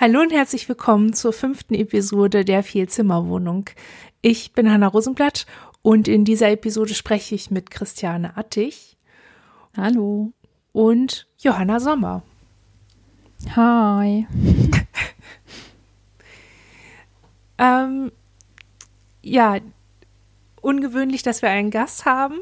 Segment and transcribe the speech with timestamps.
[0.00, 3.68] Hallo und herzlich willkommen zur fünften Episode der Vielzimmerwohnung.
[4.22, 5.44] Ich bin Hanna Rosenblatt
[5.82, 8.96] und in dieser Episode spreche ich mit Christiane Attich.
[9.76, 10.30] Hallo.
[10.70, 12.22] Und Johanna Sommer.
[13.56, 14.28] Hi.
[17.58, 18.12] ähm,
[19.20, 19.56] ja,
[20.60, 22.36] ungewöhnlich, dass wir einen Gast haben.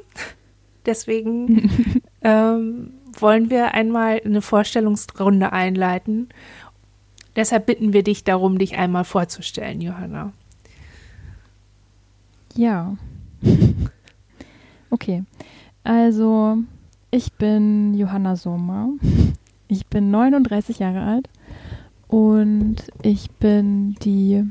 [0.84, 6.29] Deswegen ähm, wollen wir einmal eine Vorstellungsrunde einleiten
[7.37, 10.32] Deshalb bitten wir dich darum, dich einmal vorzustellen, Johanna.
[12.54, 12.96] Ja.
[14.89, 15.25] Okay.
[15.82, 16.59] Also,
[17.11, 18.90] ich bin Johanna Sommer.
[19.68, 21.29] Ich bin 39 Jahre alt
[22.09, 24.45] und ich bin die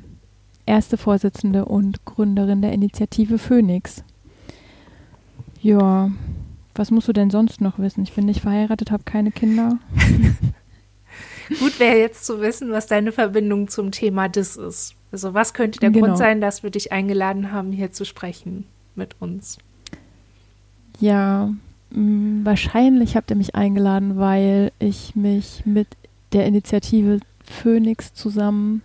[0.66, 4.03] erste Vorsitzende und Gründerin der Initiative Phoenix.
[5.61, 6.11] Ja,
[6.75, 8.03] was musst du denn sonst noch wissen?
[8.03, 9.80] Ich bin nicht verheiratet, habe keine Kinder.
[11.59, 14.95] Gut wäre jetzt zu wissen, was deine Verbindung zum Thema DIS ist.
[15.12, 16.08] Also was könnte der genau.
[16.08, 19.58] Grund sein, dass wir dich eingeladen haben, hier zu sprechen mit uns?
[21.00, 21.53] Ja,
[21.92, 25.88] mh, mm, wahrscheinlich habt ihr mich eingeladen, weil ich mich mit
[26.34, 28.81] der Initiative Phoenix zusammen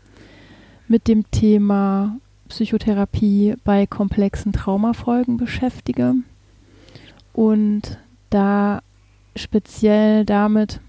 [0.88, 2.16] mit dem Thema
[2.48, 6.14] Psychotherapie bei komplexen Traumafolgen beschäftige
[7.32, 8.82] und da
[9.36, 10.80] speziell damit,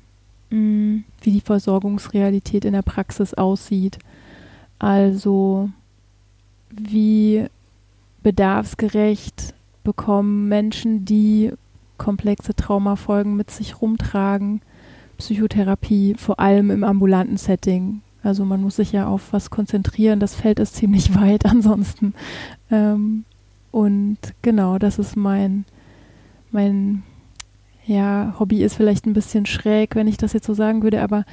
[0.51, 3.99] wie die Versorgungsrealität in der Praxis aussieht.
[4.79, 5.69] Also
[6.69, 7.45] wie
[8.23, 11.51] bedarfsgerecht bekommen Menschen, die
[11.97, 14.61] komplexe Traumafolgen mit sich rumtragen,
[15.17, 18.01] Psychotherapie, vor allem im ambulanten Setting.
[18.23, 22.13] Also man muss sich ja auf was konzentrieren, das Feld ist ziemlich weit ansonsten.
[22.69, 23.25] Ähm,
[23.71, 25.65] und genau, das ist mein,
[26.51, 27.03] mein
[27.91, 31.25] ja, Hobby ist vielleicht ein bisschen schräg, wenn ich das jetzt so sagen würde, aber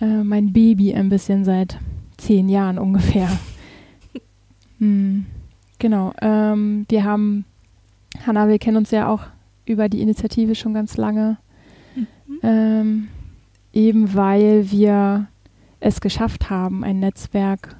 [0.00, 1.78] äh, mein Baby ein bisschen seit
[2.16, 3.28] zehn Jahren ungefähr.
[4.78, 5.26] hm,
[5.78, 6.12] genau.
[6.22, 7.44] Ähm, wir haben,
[8.24, 9.22] Hanna, wir kennen uns ja auch
[9.66, 11.38] über die Initiative schon ganz lange.
[11.96, 12.38] Mhm.
[12.42, 13.08] Ähm,
[13.72, 15.26] eben weil wir
[15.80, 17.76] es geschafft haben, ein Netzwerk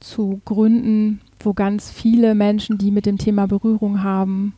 [0.00, 4.54] zu gründen, wo ganz viele Menschen, die mit dem Thema Berührung haben,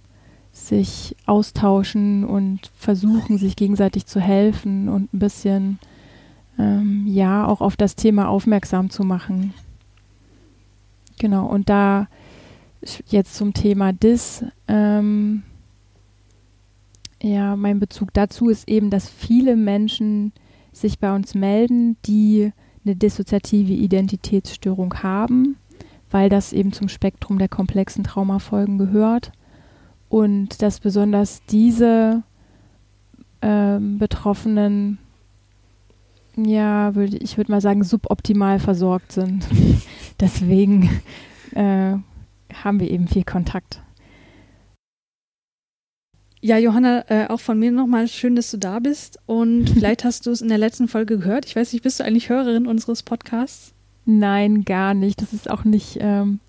[0.52, 5.78] sich austauschen und versuchen, sich gegenseitig zu helfen und ein bisschen,
[6.58, 9.54] ähm, ja, auch auf das Thema aufmerksam zu machen.
[11.18, 12.08] Genau, und da
[13.06, 15.42] jetzt zum Thema DIS, ähm,
[17.22, 20.32] ja, mein Bezug dazu ist eben, dass viele Menschen
[20.72, 22.52] sich bei uns melden, die
[22.84, 25.56] eine dissoziative Identitätsstörung haben,
[26.10, 29.32] weil das eben zum Spektrum der komplexen Traumafolgen gehört
[30.10, 32.22] und dass besonders diese
[33.40, 34.98] ähm, Betroffenen,
[36.36, 39.46] ja, würde ich würde mal sagen, suboptimal versorgt sind.
[40.20, 40.90] Deswegen
[41.54, 41.94] äh,
[42.52, 43.80] haben wir eben viel Kontakt.
[46.42, 49.18] Ja, Johanna, äh, auch von mir nochmal schön, dass du da bist.
[49.26, 51.46] Und vielleicht hast du es in der letzten Folge gehört.
[51.46, 53.74] Ich weiß nicht, bist du eigentlich Hörerin unseres Podcasts?
[54.06, 55.22] Nein, gar nicht.
[55.22, 55.98] Das ist auch nicht.
[56.00, 56.40] Ähm,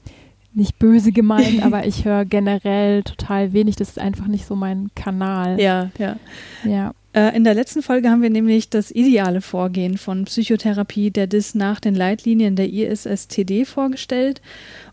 [0.54, 3.76] nicht böse gemeint, aber ich höre generell total wenig.
[3.76, 5.60] Das ist einfach nicht so mein Kanal.
[5.60, 6.18] Ja, ja.
[6.64, 6.94] Ja.
[7.14, 11.56] Äh, in der letzten Folge haben wir nämlich das ideale Vorgehen von Psychotherapie der DIS
[11.56, 14.42] nach den Leitlinien der ISSTD vorgestellt.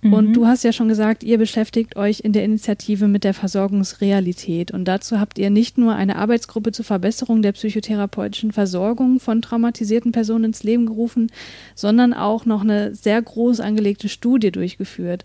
[0.03, 0.13] Mhm.
[0.13, 4.73] Und du hast ja schon gesagt, ihr beschäftigt euch in der Initiative mit der Versorgungsrealität.
[4.73, 10.11] Und dazu habt ihr nicht nur eine Arbeitsgruppe zur Verbesserung der psychotherapeutischen Versorgung von traumatisierten
[10.11, 11.31] Personen ins Leben gerufen,
[11.77, 15.25] sondern auch noch eine sehr groß angelegte Studie durchgeführt.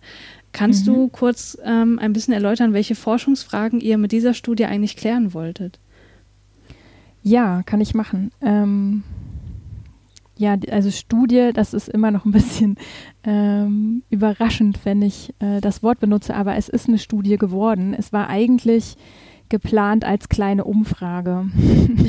[0.51, 0.93] Kannst mhm.
[0.93, 5.79] du kurz ähm, ein bisschen erläutern, welche Forschungsfragen ihr mit dieser Studie eigentlich klären wolltet?
[7.23, 8.31] Ja, kann ich machen.
[8.41, 9.03] Ähm,
[10.37, 12.77] ja, also Studie, das ist immer noch ein bisschen
[13.23, 17.95] ähm, überraschend, wenn ich äh, das Wort benutze, aber es ist eine Studie geworden.
[17.97, 18.97] Es war eigentlich
[19.49, 21.45] geplant als kleine Umfrage.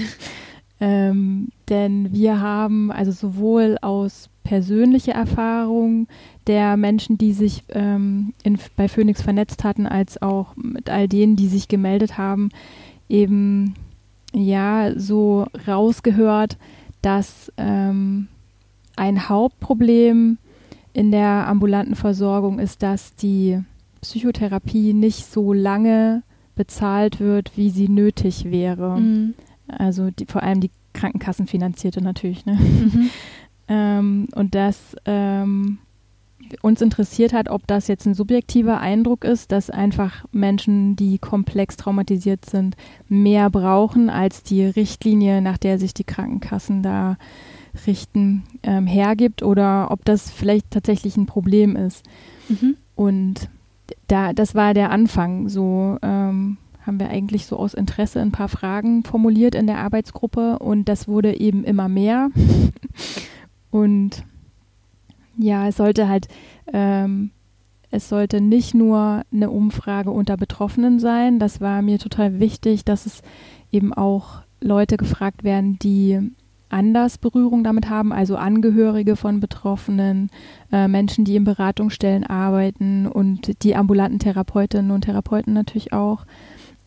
[0.80, 6.06] ähm, denn wir haben also sowohl aus persönlicher Erfahrung
[6.46, 11.36] der Menschen, die sich ähm, in, bei Phoenix vernetzt hatten, als auch mit all denen,
[11.36, 12.50] die sich gemeldet haben,
[13.08, 13.74] eben
[14.34, 16.58] ja so rausgehört,
[17.02, 18.28] dass ähm,
[18.96, 20.38] ein Hauptproblem
[20.92, 23.60] in der ambulanten Versorgung ist, dass die
[24.00, 26.22] Psychotherapie nicht so lange
[26.54, 29.00] bezahlt wird, wie sie nötig wäre.
[29.00, 29.34] Mhm.
[29.66, 32.46] Also die, vor allem die Krankenkassenfinanzierte natürlich.
[32.46, 32.54] Ne?
[32.54, 33.10] Mhm.
[33.68, 35.78] ähm, und das ähm,
[36.62, 41.76] uns interessiert hat, ob das jetzt ein subjektiver Eindruck ist, dass einfach Menschen, die komplex
[41.76, 42.76] traumatisiert sind,
[43.08, 47.16] mehr brauchen als die Richtlinie, nach der sich die Krankenkassen da
[47.86, 52.04] richten, ähm, hergibt oder ob das vielleicht tatsächlich ein Problem ist.
[52.48, 52.76] Mhm.
[52.94, 53.48] Und
[54.06, 55.48] da, das war der Anfang.
[55.48, 60.58] So ähm, haben wir eigentlich so aus Interesse ein paar Fragen formuliert in der Arbeitsgruppe
[60.58, 62.30] und das wurde eben immer mehr.
[63.70, 64.24] und
[65.36, 66.28] ja, es sollte halt,
[66.72, 67.30] ähm,
[67.90, 71.38] es sollte nicht nur eine Umfrage unter Betroffenen sein.
[71.38, 73.22] Das war mir total wichtig, dass es
[73.70, 76.32] eben auch Leute gefragt werden, die
[76.70, 80.30] anders Berührung damit haben, also Angehörige von Betroffenen,
[80.72, 86.26] äh, Menschen, die in Beratungsstellen arbeiten und die ambulanten Therapeutinnen und Therapeuten natürlich auch,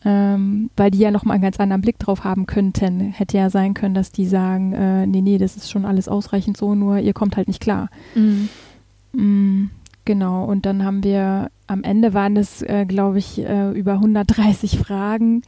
[0.04, 3.00] ähm, weil die ja nochmal einen ganz anderen Blick drauf haben könnten.
[3.00, 6.56] Hätte ja sein können, dass die sagen, äh, nee, nee, das ist schon alles ausreichend
[6.56, 7.88] so, nur ihr kommt halt nicht klar.
[8.14, 8.48] Mhm.
[9.12, 9.70] Mhm,
[10.04, 14.78] genau, und dann haben wir, am Ende waren es, äh, glaube ich, äh, über 130
[14.78, 15.42] Fragen,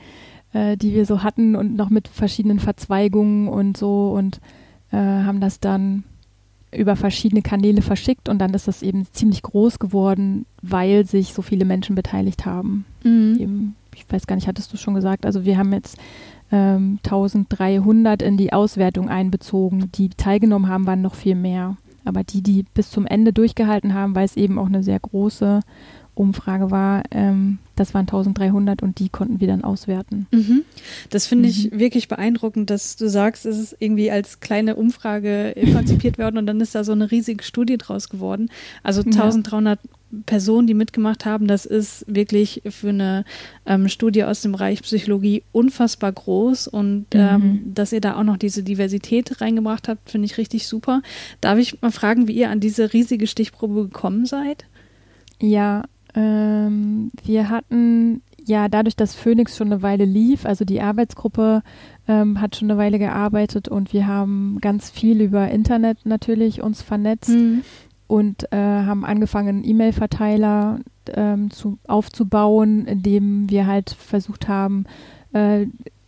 [0.53, 4.41] äh, die wir so hatten und noch mit verschiedenen Verzweigungen und so und
[4.91, 6.05] äh, haben das dann
[6.73, 11.43] über verschiedene Kanäle verschickt und dann ist das eben ziemlich groß geworden, weil sich so
[11.43, 12.85] viele Menschen beteiligt haben.
[13.03, 13.37] Mhm.
[13.39, 15.99] Eben, ich weiß gar nicht, hattest du schon gesagt, also wir haben jetzt
[16.53, 19.91] ähm, 1300 in die Auswertung einbezogen.
[19.95, 21.77] Die teilgenommen haben, waren noch viel mehr.
[22.05, 25.61] Aber die, die bis zum Ende durchgehalten haben, weil es eben auch eine sehr große
[26.15, 30.27] Umfrage war, ähm, das waren 1300 und die konnten wir dann auswerten.
[30.31, 30.65] Mhm.
[31.09, 31.81] Das finde ich mhm.
[31.81, 36.61] wirklich beeindruckend, dass du sagst, es ist irgendwie als kleine Umfrage konzipiert worden und dann
[36.61, 38.51] ist da so eine riesige Studie draus geworden.
[38.83, 39.91] Also 1300 ja.
[40.27, 43.25] Personen, die mitgemacht haben, das ist wirklich für eine
[43.65, 47.21] ähm, Studie aus dem Bereich Psychologie unfassbar groß und mhm.
[47.21, 51.01] ähm, dass ihr da auch noch diese Diversität reingebracht habt, finde ich richtig super.
[51.41, 54.67] Darf ich mal fragen, wie ihr an diese riesige Stichprobe gekommen seid?
[55.41, 55.85] Ja,
[56.15, 61.63] ähm, wir hatten ja dadurch, dass Phoenix schon eine Weile lief, also die Arbeitsgruppe
[62.09, 66.83] ähm, hat schon eine Weile gearbeitet und wir haben ganz viel über Internet natürlich uns
[66.83, 67.63] vernetzt mhm.
[68.07, 70.81] und äh, haben angefangen, einen E-Mail-Verteiler
[71.15, 74.85] ähm, zu, aufzubauen, in dem wir halt versucht haben,
[75.33, 75.67] äh,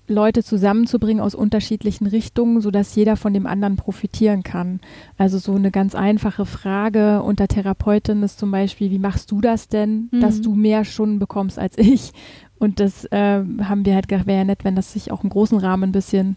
[0.08, 4.80] Leute zusammenzubringen aus unterschiedlichen Richtungen, sodass jeder von dem anderen profitieren kann.
[5.16, 9.68] Also so eine ganz einfache Frage unter Therapeutin ist zum Beispiel, wie machst du das
[9.68, 10.20] denn, mhm.
[10.20, 12.12] dass du mehr Stunden bekommst als ich?
[12.58, 15.30] Und das äh, haben wir halt gedacht, wäre ja nett, wenn das sich auch im
[15.30, 16.36] großen Rahmen ein bisschen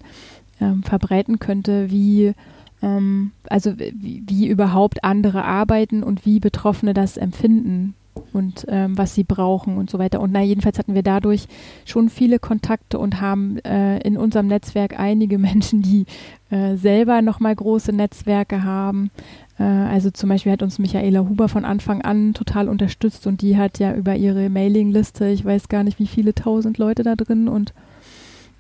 [0.62, 2.34] ähm, verbreiten könnte, wie
[2.82, 7.96] ähm, also wie, wie überhaupt andere arbeiten und wie Betroffene das empfinden
[8.34, 10.20] und ähm, was sie brauchen und so weiter.
[10.20, 11.48] Und na, jedenfalls hatten wir dadurch
[11.86, 16.06] schon viele Kontakte und haben äh, in unserem Netzwerk einige Menschen, die
[16.50, 19.12] äh, selber nochmal große Netzwerke haben.
[19.60, 23.58] Äh, also zum Beispiel hat uns Michaela Huber von Anfang an total unterstützt und die
[23.58, 27.48] hat ja über ihre Mailingliste, ich weiß gar nicht, wie viele tausend Leute da drin
[27.48, 27.74] und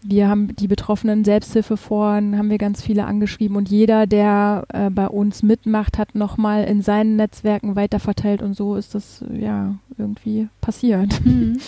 [0.07, 5.07] wir haben die betroffenen Selbsthilfeforen, haben wir ganz viele angeschrieben und jeder, der äh, bei
[5.07, 11.23] uns mitmacht, hat nochmal in seinen Netzwerken weiterverteilt und so ist das ja irgendwie passiert.
[11.25, 11.57] Mhm.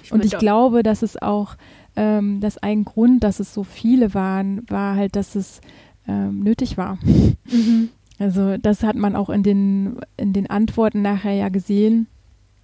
[0.00, 1.56] Ich und ich glaube, dass es auch,
[1.94, 5.60] ähm, dass ein Grund, dass es so viele waren, war halt, dass es
[6.06, 6.98] ähm, nötig war.
[7.04, 7.90] Mhm.
[8.18, 12.06] Also das hat man auch in den, in den Antworten nachher ja gesehen,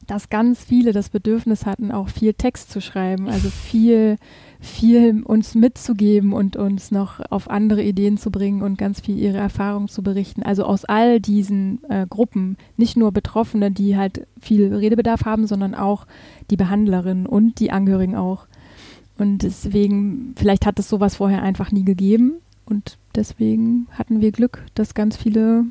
[0.07, 4.17] dass ganz viele das Bedürfnis hatten, auch viel Text zu schreiben, also viel
[4.65, 9.37] viel uns mitzugeben und uns noch auf andere Ideen zu bringen und ganz viel ihre
[9.39, 10.43] Erfahrungen zu berichten.
[10.43, 15.75] Also aus all diesen äh, Gruppen, nicht nur Betroffene, die halt viel Redebedarf haben, sondern
[15.75, 16.07] auch
[16.51, 18.47] die Behandlerinnen und die Angehörigen auch.
[19.19, 22.35] Und deswegen, vielleicht hat es sowas vorher einfach nie gegeben
[22.67, 25.67] und deswegen hatten wir Glück, dass ganz viele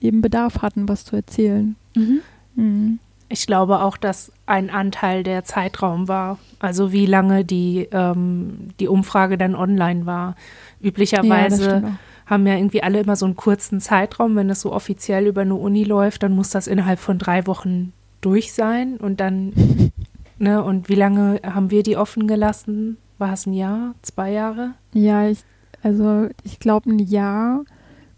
[0.00, 1.76] eben Bedarf hatten, was zu erzählen.
[1.94, 2.20] Mhm.
[2.54, 2.98] Mhm.
[3.32, 8.88] Ich glaube auch, dass ein Anteil der Zeitraum war, also wie lange die, ähm, die
[8.88, 10.34] Umfrage dann online war.
[10.82, 11.92] Üblicherweise ja,
[12.26, 14.34] haben ja irgendwie alle immer so einen kurzen Zeitraum.
[14.34, 17.92] Wenn das so offiziell über eine Uni läuft, dann muss das innerhalb von drei Wochen
[18.20, 18.96] durch sein.
[18.96, 19.52] Und dann,
[20.38, 22.96] ne, und wie lange haben wir die offen gelassen?
[23.18, 24.72] War es ein Jahr, zwei Jahre?
[24.92, 25.44] Ja, ich,
[25.84, 27.62] also ich glaube ein Jahr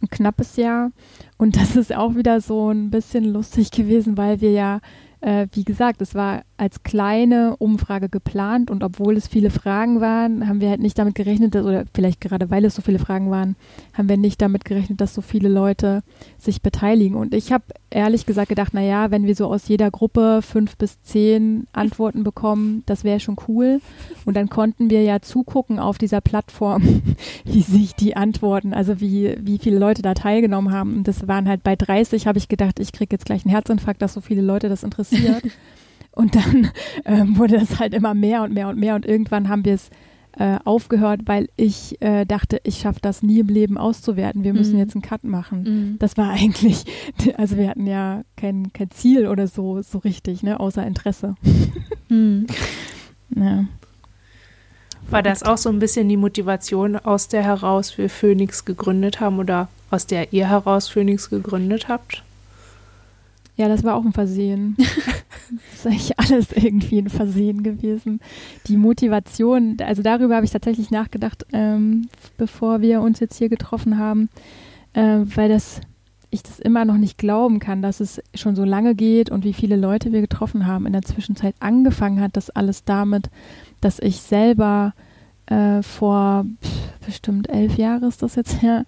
[0.02, 0.90] ein knappes Jahr.
[1.38, 4.80] Und das ist auch wieder so ein bisschen lustig gewesen, weil wir ja
[5.23, 10.47] äh, wie gesagt, es war als kleine Umfrage geplant und obwohl es viele Fragen waren,
[10.47, 13.33] haben wir halt nicht damit gerechnet, dass, oder vielleicht gerade weil es so viele Fragen
[13.33, 13.57] waren,
[13.95, 16.04] haben wir nicht damit gerechnet, dass so viele Leute
[16.38, 17.16] sich beteiligen.
[17.16, 21.02] Und ich habe ehrlich gesagt gedacht, naja, wenn wir so aus jeder Gruppe fünf bis
[21.02, 23.81] zehn Antworten bekommen, das wäre schon cool.
[24.25, 27.02] Und dann konnten wir ja zugucken auf dieser Plattform,
[27.45, 30.95] wie sich die Antworten, also wie, wie viele Leute da teilgenommen haben.
[30.99, 34.00] Und das waren halt bei 30, habe ich gedacht, ich kriege jetzt gleich einen Herzinfarkt,
[34.00, 35.42] dass so viele Leute das interessiert.
[36.12, 36.71] Und dann
[37.04, 39.90] ähm, wurde es halt immer mehr und mehr und mehr und irgendwann haben wir es
[40.38, 44.45] äh, aufgehört, weil ich äh, dachte, ich schaffe das nie im Leben auszuwerten.
[44.45, 44.78] Wir müssen mhm.
[44.78, 45.62] jetzt einen Cut machen.
[45.62, 45.99] Mhm.
[45.99, 46.85] Das war eigentlich,
[47.37, 51.35] also wir hatten ja kein, kein Ziel oder so, so richtig, ne, außer Interesse.
[52.09, 52.47] Mhm.
[53.35, 53.64] ja.
[55.09, 59.38] War das auch so ein bisschen die Motivation, aus der heraus wir Phoenix gegründet haben
[59.38, 62.23] oder aus der ihr heraus Phoenix gegründet habt?
[63.57, 64.76] Ja, das war auch ein Versehen.
[65.50, 68.20] Das ist eigentlich alles irgendwie ein Versehen gewesen.
[68.66, 73.99] Die Motivation, also darüber habe ich tatsächlich nachgedacht, ähm, bevor wir uns jetzt hier getroffen
[73.99, 74.28] haben,
[74.94, 75.80] äh, weil das
[76.32, 79.52] ich das immer noch nicht glauben kann, dass es schon so lange geht und wie
[79.52, 80.87] viele Leute wir getroffen haben.
[80.87, 83.28] In der Zwischenzeit angefangen hat das alles damit,
[83.82, 84.94] dass ich selber
[85.46, 88.87] äh, vor pff, bestimmt elf Jahren ist das jetzt her,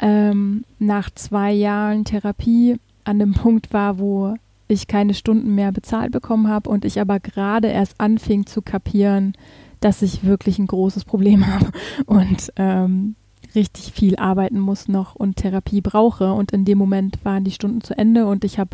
[0.00, 4.34] ähm, nach zwei Jahren Therapie an dem Punkt war, wo
[4.68, 9.34] ich keine Stunden mehr bezahlt bekommen habe und ich aber gerade erst anfing zu kapieren,
[9.80, 11.70] dass ich wirklich ein großes Problem habe
[12.06, 13.16] und ähm,
[13.54, 16.32] richtig viel arbeiten muss noch und Therapie brauche.
[16.32, 18.70] Und in dem Moment waren die Stunden zu Ende und ich habe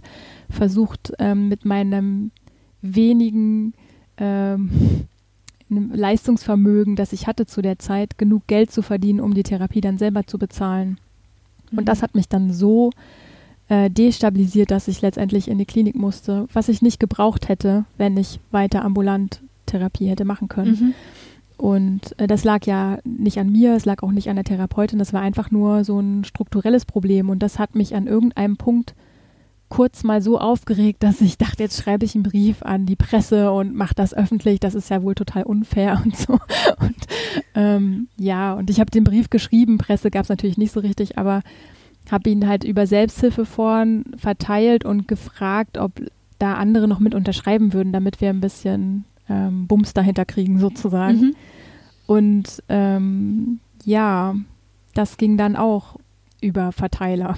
[0.48, 2.30] versucht, ähm, mit meinem
[2.80, 3.74] wenigen
[4.16, 5.06] ähm,
[5.68, 9.98] Leistungsvermögen, das ich hatte zu der Zeit, genug Geld zu verdienen, um die Therapie dann
[9.98, 10.98] selber zu bezahlen.
[11.72, 12.02] Und das mhm.
[12.02, 12.90] hat mich dann so
[13.70, 18.16] äh, destabilisiert, dass ich letztendlich in die Klinik musste, was ich nicht gebraucht hätte, wenn
[18.16, 20.70] ich weiter ambulant Therapie hätte machen können.
[20.70, 20.94] Mhm.
[21.56, 24.98] Und äh, das lag ja nicht an mir, es lag auch nicht an der Therapeutin,
[24.98, 27.30] das war einfach nur so ein strukturelles Problem.
[27.30, 28.96] Und das hat mich an irgendeinem Punkt
[29.68, 33.52] kurz mal so aufgeregt, dass ich dachte, jetzt schreibe ich einen Brief an die Presse
[33.52, 34.58] und mache das öffentlich.
[34.58, 36.32] Das ist ja wohl total unfair und so.
[36.80, 37.06] Und
[37.54, 39.78] ähm, ja, und ich habe den Brief geschrieben.
[39.78, 41.42] Presse gab es natürlich nicht so richtig, aber
[42.10, 45.92] habe ihn halt über Selbsthilfeforen verteilt und gefragt, ob
[46.38, 51.20] da andere noch mit unterschreiben würden, damit wir ein bisschen ähm, Bums dahinter kriegen sozusagen.
[51.20, 51.34] Mhm.
[52.06, 54.34] Und ähm, ja,
[54.94, 55.96] das ging dann auch
[56.40, 57.36] über Verteiler.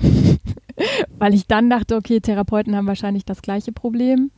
[1.19, 4.31] Weil ich dann dachte, okay, Therapeuten haben wahrscheinlich das gleiche Problem,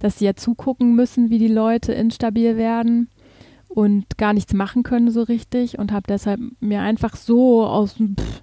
[0.00, 3.08] dass sie ja zugucken müssen, wie die Leute instabil werden
[3.68, 8.40] und gar nichts machen können so richtig und habe deshalb mir einfach so aus pff,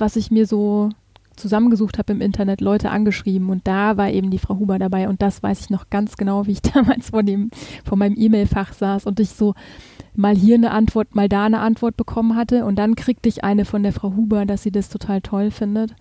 [0.00, 0.90] was ich mir so
[1.36, 5.22] zusammengesucht habe im Internet, Leute angeschrieben und da war eben die Frau Huber dabei und
[5.22, 7.50] das weiß ich noch ganz genau, wie ich damals vor dem,
[7.84, 9.54] vor meinem E-Mail-Fach saß und ich so
[10.14, 13.64] mal hier eine Antwort, mal da eine Antwort bekommen hatte und dann kriegte ich eine
[13.64, 15.94] von der Frau Huber, dass sie das total toll findet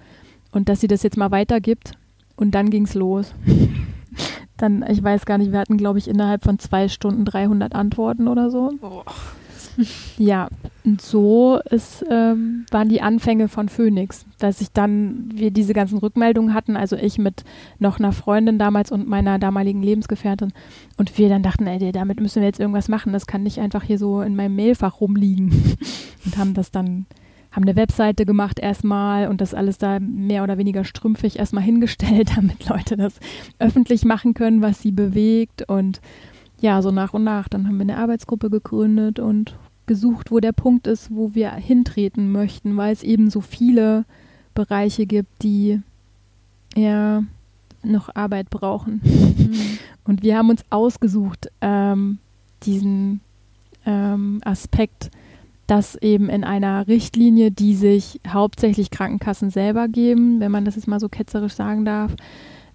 [0.52, 1.94] und dass sie das jetzt mal weitergibt
[2.36, 3.34] und dann ging's los.
[4.58, 8.28] dann, ich weiß gar nicht, wir hatten glaube ich innerhalb von zwei Stunden 300 Antworten
[8.28, 8.72] oder so.
[8.82, 9.04] Oh.
[10.18, 10.50] Ja,
[10.84, 16.00] und so ist, ähm, waren die Anfänge von Phoenix, dass ich dann, wir diese ganzen
[16.00, 17.44] Rückmeldungen hatten, also ich mit
[17.78, 20.52] noch einer Freundin damals und meiner damaligen Lebensgefährtin
[20.98, 23.84] und wir dann dachten, ey, damit müssen wir jetzt irgendwas machen, das kann nicht einfach
[23.84, 25.52] hier so in meinem Mailfach rumliegen
[26.26, 27.06] und haben das dann
[27.52, 32.32] haben eine Webseite gemacht erstmal und das alles da mehr oder weniger strümpfig erstmal hingestellt,
[32.36, 33.20] damit Leute das
[33.58, 36.00] öffentlich machen können, was sie bewegt und
[36.62, 37.48] ja, so nach und nach.
[37.48, 39.58] Dann haben wir eine Arbeitsgruppe gegründet und
[39.90, 44.06] gesucht, wo der Punkt ist, wo wir hintreten möchten, weil es eben so viele
[44.54, 45.82] Bereiche gibt, die
[46.76, 47.24] ja
[47.82, 49.02] noch Arbeit brauchen.
[49.04, 49.80] Mhm.
[50.04, 52.20] Und wir haben uns ausgesucht, ähm,
[52.64, 53.22] diesen
[53.84, 55.10] ähm, Aspekt,
[55.66, 60.88] dass eben in einer Richtlinie, die sich hauptsächlich Krankenkassen selber geben, wenn man das jetzt
[60.88, 62.16] mal so ketzerisch sagen darf,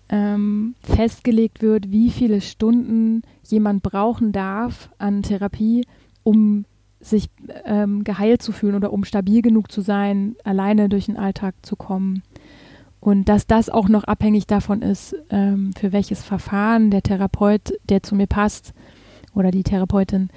[0.08, 5.86] ähm, festgelegt wird, wie viele Stunden jemand brauchen darf an Therapie,
[6.24, 6.64] um
[7.04, 7.28] sich
[7.64, 11.76] ähm, geheilt zu fühlen oder um stabil genug zu sein, alleine durch den Alltag zu
[11.76, 12.22] kommen.
[13.00, 18.02] Und dass das auch noch abhängig davon ist, ähm, für welches Verfahren der Therapeut, der
[18.02, 18.72] zu mir passt,
[19.34, 20.30] oder die Therapeutin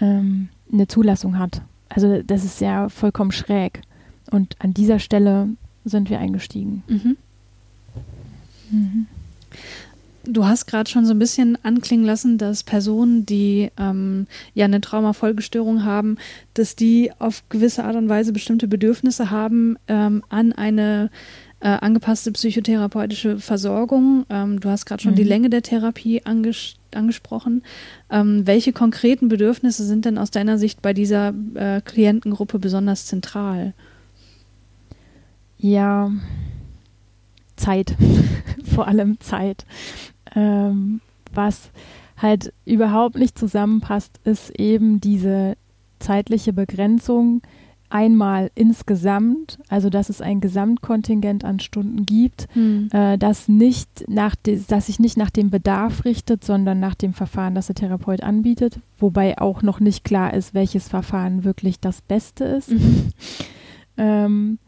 [0.00, 1.62] ähm, eine Zulassung hat.
[1.88, 3.82] Also das ist ja vollkommen schräg.
[4.30, 5.48] Und an dieser Stelle
[5.84, 6.84] sind wir eingestiegen.
[6.86, 7.16] Mhm.
[8.70, 9.06] Mhm.
[10.24, 14.80] Du hast gerade schon so ein bisschen anklingen lassen, dass Personen, die ähm, ja eine
[14.80, 16.16] Traumafolgestörung haben,
[16.54, 21.10] dass die auf gewisse Art und Weise bestimmte Bedürfnisse haben ähm, an eine
[21.58, 24.26] äh, angepasste psychotherapeutische Versorgung.
[24.30, 25.16] Ähm, du hast gerade schon mhm.
[25.16, 27.62] die Länge der Therapie anges angesprochen.
[28.10, 33.72] Ähm, welche konkreten Bedürfnisse sind denn aus deiner Sicht bei dieser äh, Klientengruppe besonders zentral?
[35.56, 36.10] Ja,
[37.56, 37.94] Zeit,
[38.64, 39.64] vor allem Zeit.
[40.34, 41.00] Ähm,
[41.34, 41.70] was
[42.16, 45.56] halt überhaupt nicht zusammenpasst, ist eben diese
[45.98, 47.42] zeitliche Begrenzung
[47.92, 52.88] einmal insgesamt, also dass es ein Gesamtkontingent an Stunden gibt, hm.
[52.92, 57.54] äh, das nicht nach das sich nicht nach dem Bedarf richtet, sondern nach dem Verfahren,
[57.54, 62.44] das der Therapeut anbietet, wobei auch noch nicht klar ist, welches Verfahren wirklich das Beste
[62.44, 62.70] ist.
[62.70, 63.08] Mhm.
[63.98, 64.58] ähm,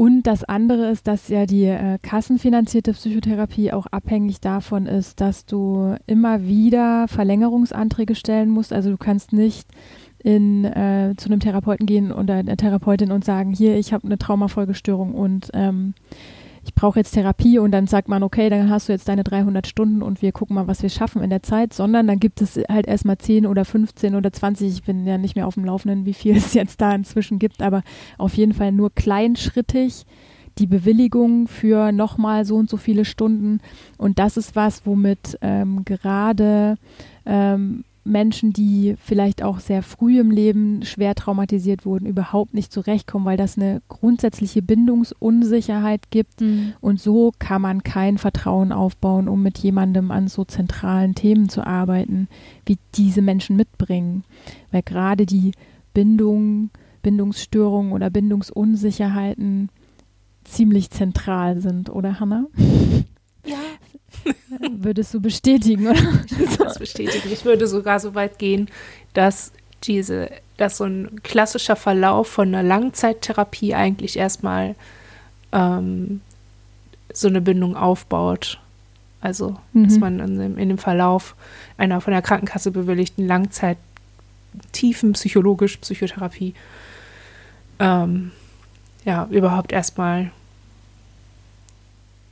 [0.00, 5.44] und das andere ist, dass ja die äh, kassenfinanzierte Psychotherapie auch abhängig davon ist, dass
[5.44, 8.72] du immer wieder Verlängerungsanträge stellen musst.
[8.72, 9.68] Also du kannst nicht
[10.18, 14.16] in, äh, zu einem Therapeuten gehen oder einer Therapeutin und sagen, hier, ich habe eine
[14.16, 15.92] Traumafolgestörung und ähm,
[16.70, 19.66] ich brauche jetzt Therapie und dann sagt man, okay, dann hast du jetzt deine 300
[19.66, 22.60] Stunden und wir gucken mal, was wir schaffen in der Zeit, sondern dann gibt es
[22.68, 26.06] halt erstmal 10 oder 15 oder 20, ich bin ja nicht mehr auf dem Laufenden,
[26.06, 27.82] wie viel es jetzt da inzwischen gibt, aber
[28.18, 30.06] auf jeden Fall nur kleinschrittig
[30.58, 33.60] die Bewilligung für nochmal so und so viele Stunden.
[33.98, 36.76] Und das ist was, womit ähm, gerade
[37.26, 43.26] ähm, Menschen, die vielleicht auch sehr früh im Leben schwer traumatisiert wurden, überhaupt nicht zurechtkommen,
[43.26, 46.40] weil das eine grundsätzliche Bindungsunsicherheit gibt.
[46.40, 46.72] Mhm.
[46.80, 51.66] Und so kann man kein Vertrauen aufbauen, um mit jemandem an so zentralen Themen zu
[51.66, 52.28] arbeiten,
[52.64, 54.24] wie diese Menschen mitbringen.
[54.70, 55.52] Weil gerade die
[55.92, 56.70] Bindung,
[57.02, 59.68] Bindungsstörungen oder Bindungsunsicherheiten
[60.44, 62.46] ziemlich zentral sind, oder Hannah?
[64.78, 66.24] Würdest du bestätigen, oder?
[66.26, 67.30] Ich würde das bestätigen.
[67.32, 68.68] Ich würde sogar so weit gehen,
[69.14, 69.52] dass
[69.84, 74.74] diese, dass so ein klassischer Verlauf von einer Langzeittherapie eigentlich erstmal
[75.52, 76.20] ähm,
[77.12, 78.60] so eine Bindung aufbaut.
[79.20, 79.84] Also, mhm.
[79.84, 81.34] dass man in dem, in dem, Verlauf
[81.76, 83.76] einer von der Krankenkasse bewilligten Langzeit
[84.72, 86.54] tiefen psychologisch Psychotherapie
[87.78, 88.32] ähm,
[89.04, 90.30] ja überhaupt erstmal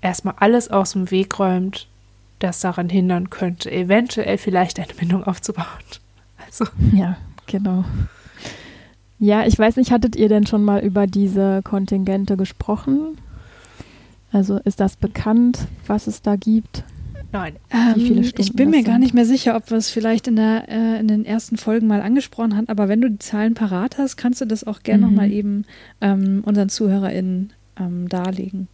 [0.00, 1.88] erstmal alles aus dem Weg räumt,
[2.38, 5.66] das daran hindern könnte, eventuell vielleicht eine Bindung aufzubauen.
[6.46, 6.66] Also.
[6.92, 7.16] Ja,
[7.46, 7.84] genau.
[9.18, 13.18] Ja, ich weiß nicht, hattet ihr denn schon mal über diese Kontingente gesprochen?
[14.30, 16.84] Also ist das bekannt, was es da gibt?
[17.32, 17.56] Nein.
[17.94, 20.28] Wie viele ähm, Stunden ich bin mir gar nicht mehr sicher, ob wir es vielleicht
[20.28, 23.54] in, der, äh, in den ersten Folgen mal angesprochen haben, aber wenn du die Zahlen
[23.54, 25.10] parat hast, kannst du das auch gerne mhm.
[25.10, 25.64] nochmal eben
[26.00, 28.68] ähm, unseren ZuhörerInnen ähm, darlegen.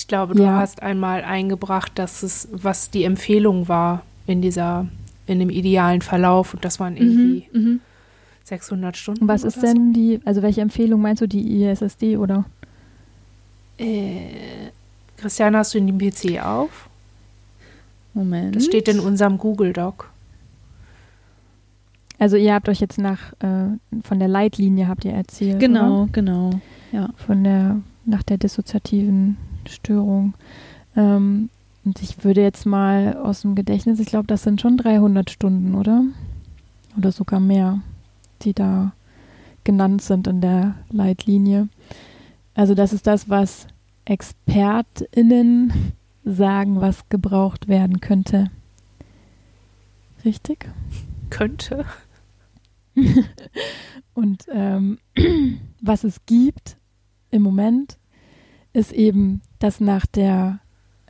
[0.00, 0.56] Ich glaube, du ja.
[0.56, 4.86] hast einmal eingebracht, dass es, was die Empfehlung war in dieser,
[5.26, 7.80] in dem idealen Verlauf und das waren mhm, irgendwie mhm,
[8.44, 9.28] 600 Stunden.
[9.28, 9.92] Was ist denn so?
[9.92, 12.46] die, also welche Empfehlung meinst du, die ISSD oder?
[13.76, 14.70] Äh,
[15.18, 16.88] Christiane, hast du in dem PC auf?
[18.14, 18.56] Moment.
[18.56, 20.10] Das steht in unserem Google Doc.
[22.18, 23.66] Also ihr habt euch jetzt nach äh,
[24.02, 25.60] von der Leitlinie habt ihr erzählt.
[25.60, 26.12] Genau, oder?
[26.12, 26.60] genau.
[26.90, 27.10] Ja.
[27.18, 29.36] Von der nach der dissoziativen
[29.68, 30.34] Störung.
[30.96, 31.50] Ähm,
[31.84, 35.74] und ich würde jetzt mal aus dem Gedächtnis, ich glaube, das sind schon 300 Stunden,
[35.74, 36.04] oder?
[36.96, 37.80] Oder sogar mehr,
[38.42, 38.92] die da
[39.64, 41.68] genannt sind in der Leitlinie.
[42.54, 43.66] Also das ist das, was
[44.04, 45.92] ExpertInnen
[46.24, 48.50] sagen, was gebraucht werden könnte.
[50.24, 50.68] Richtig?
[51.30, 51.84] Könnte.
[54.14, 54.98] Und ähm,
[55.80, 56.76] was es gibt
[57.30, 57.96] im Moment,
[58.72, 60.58] ist eben dass nach der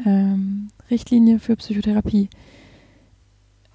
[0.05, 2.29] ähm, Richtlinie für Psychotherapie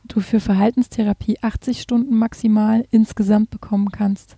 [0.07, 4.37] du für Verhaltenstherapie 80 Stunden maximal insgesamt bekommen kannst.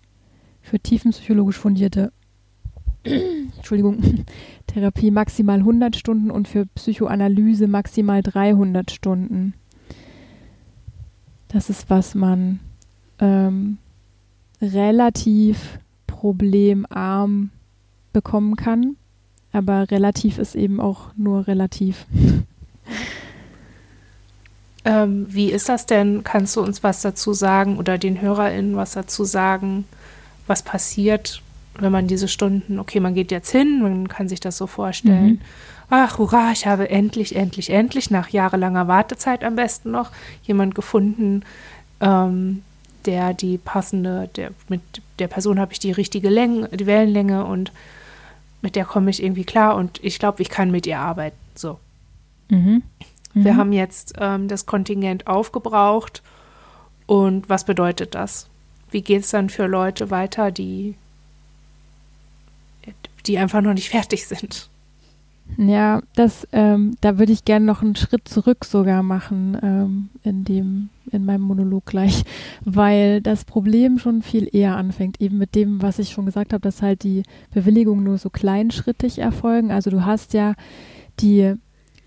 [0.61, 2.13] Für tiefenpsychologisch fundierte
[3.03, 4.25] Entschuldigung,
[4.67, 9.53] Therapie maximal 100 Stunden und für Psychoanalyse maximal 300 Stunden.
[11.47, 12.59] Das ist, was man
[13.19, 13.77] ähm,
[14.61, 17.51] relativ problemarm
[18.13, 18.97] bekommen kann
[19.57, 22.05] aber relativ ist eben auch nur relativ.
[24.85, 26.23] Ähm, wie ist das denn?
[26.23, 29.85] Kannst du uns was dazu sagen oder den HörerInnen was dazu sagen,
[30.45, 31.41] was passiert,
[31.77, 35.25] wenn man diese Stunden, okay, man geht jetzt hin, man kann sich das so vorstellen.
[35.25, 35.41] Mhm.
[35.89, 40.11] Ach, hurra, ich habe endlich, endlich, endlich, nach jahrelanger Wartezeit am besten noch,
[40.43, 41.43] jemand gefunden,
[41.99, 42.61] ähm,
[43.05, 44.81] der die passende, der, mit
[45.19, 47.71] der Person habe ich die richtige Länge, die Wellenlänge und
[48.61, 51.37] mit der komme ich irgendwie klar und ich glaube, ich kann mit ihr arbeiten.
[51.55, 51.79] So.
[52.49, 52.83] Mhm.
[53.33, 53.45] Mhm.
[53.45, 56.23] Wir haben jetzt ähm, das Kontingent aufgebraucht.
[57.05, 58.49] Und was bedeutet das?
[58.91, 60.95] Wie geht es dann für Leute weiter, die,
[63.25, 64.69] die einfach noch nicht fertig sind?
[65.55, 70.43] Ja, das, ähm, da würde ich gerne noch einen Schritt zurück sogar machen ähm, in
[70.43, 72.23] dem, in meinem Monolog gleich,
[72.65, 76.61] weil das Problem schon viel eher anfängt, eben mit dem, was ich schon gesagt habe,
[76.61, 79.71] dass halt die Bewilligungen nur so kleinschrittig erfolgen.
[79.71, 80.53] Also du hast ja
[81.19, 81.55] die,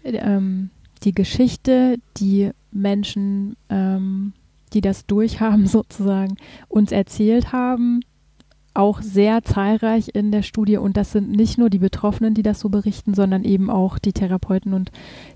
[0.05, 0.70] ähm,
[1.03, 4.33] die Geschichte, die Menschen, ähm,
[4.72, 6.37] die das durchhaben sozusagen,
[6.68, 8.00] uns erzählt haben,
[8.81, 12.61] auch sehr zahlreich in der Studie und das sind nicht nur die Betroffenen, die das
[12.61, 14.90] so berichten, sondern eben auch die Therapeuten und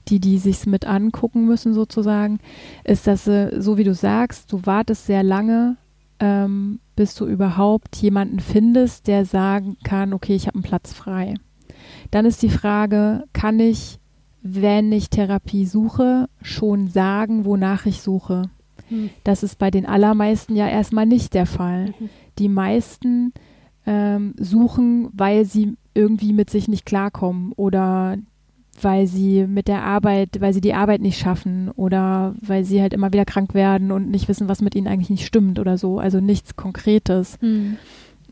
[0.08, 2.40] die, die sich mit angucken müssen sozusagen,
[2.84, 5.76] ist, dass äh, so wie du sagst, du wartest sehr lange,
[6.20, 11.34] ähm, bis du überhaupt jemanden findest, der sagen kann, okay, ich habe einen Platz frei.
[12.10, 13.98] Dann ist die Frage, kann ich,
[14.42, 18.50] wenn ich Therapie suche, schon sagen, wonach ich suche?
[18.88, 19.10] Hm.
[19.22, 21.94] Das ist bei den allermeisten ja erstmal nicht der Fall.
[21.98, 22.10] Mhm.
[22.38, 23.32] Die meisten
[23.86, 28.16] ähm, suchen, weil sie irgendwie mit sich nicht klarkommen oder
[28.80, 32.92] weil sie mit der Arbeit, weil sie die Arbeit nicht schaffen oder weil sie halt
[32.92, 35.98] immer wieder krank werden und nicht wissen, was mit ihnen eigentlich nicht stimmt oder so.
[35.98, 37.38] Also nichts Konkretes.
[37.40, 37.76] Mhm.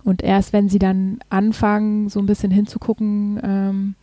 [0.04, 3.94] Und erst wenn sie dann anfangen, so ein bisschen hinzugucken, ähm,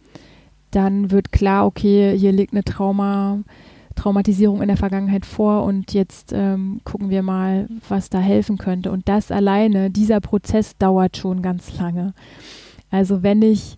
[0.72, 3.40] dann wird klar, okay, hier liegt eine Trauma,
[3.96, 8.92] Traumatisierung in der Vergangenheit vor und jetzt ähm, gucken wir mal, was da helfen könnte.
[8.92, 12.14] Und das alleine, dieser Prozess dauert schon ganz lange.
[12.92, 13.78] Also wenn ich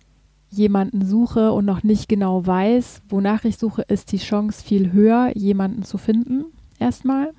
[0.50, 5.32] jemanden suche und noch nicht genau weiß, wonach ich suche, ist die Chance viel höher,
[5.34, 6.44] jemanden zu finden,
[6.78, 7.32] erstmal.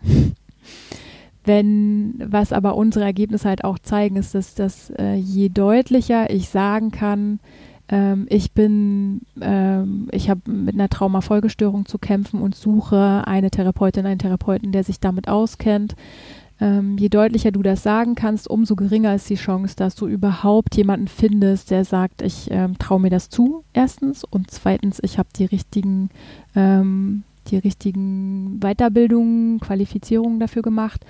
[1.45, 6.49] Wenn, was aber unsere Ergebnisse halt auch zeigen, ist, dass, dass äh, je deutlicher ich
[6.49, 7.39] sagen kann,
[7.89, 14.05] ähm, ich bin, ähm, ich habe mit einer Traumafolgestörung zu kämpfen und suche eine Therapeutin,
[14.05, 15.95] einen Therapeuten, der sich damit auskennt.
[16.61, 20.77] Ähm, je deutlicher du das sagen kannst, umso geringer ist die Chance, dass du überhaupt
[20.77, 24.23] jemanden findest, der sagt, ich ähm, traue mir das zu, erstens.
[24.23, 26.09] Und zweitens, ich habe die richtigen,
[26.55, 31.05] ähm, die richtigen Weiterbildungen, Qualifizierungen dafür gemacht.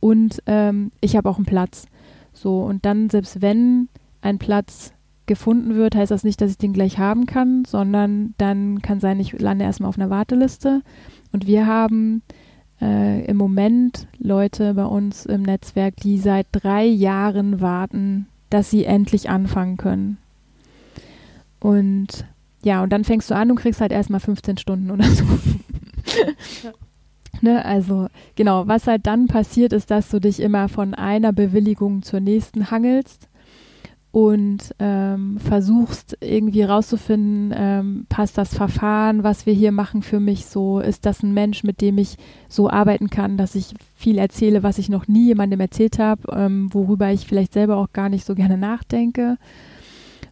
[0.00, 1.86] Und ähm, ich habe auch einen Platz.
[2.32, 3.88] So, und dann, selbst wenn
[4.22, 4.92] ein Platz
[5.26, 9.20] gefunden wird, heißt das nicht, dass ich den gleich haben kann, sondern dann kann sein,
[9.20, 10.82] ich lande erstmal auf einer Warteliste.
[11.32, 12.22] Und wir haben
[12.80, 18.84] äh, im Moment Leute bei uns im Netzwerk, die seit drei Jahren warten, dass sie
[18.84, 20.18] endlich anfangen können.
[21.60, 22.26] Und
[22.62, 25.24] ja, und dann fängst du an und kriegst halt erstmal 15 Stunden oder so.
[27.42, 32.02] Ne, also genau, was halt dann passiert, ist, dass du dich immer von einer Bewilligung
[32.02, 33.28] zur nächsten hangelst
[34.16, 40.46] und ähm, versuchst irgendwie rauszufinden, ähm, passt das Verfahren, was wir hier machen für mich
[40.46, 42.16] so, ist das ein Mensch, mit dem ich
[42.48, 46.72] so arbeiten kann, dass ich viel erzähle, was ich noch nie jemandem erzählt habe, ähm,
[46.72, 49.36] worüber ich vielleicht selber auch gar nicht so gerne nachdenke.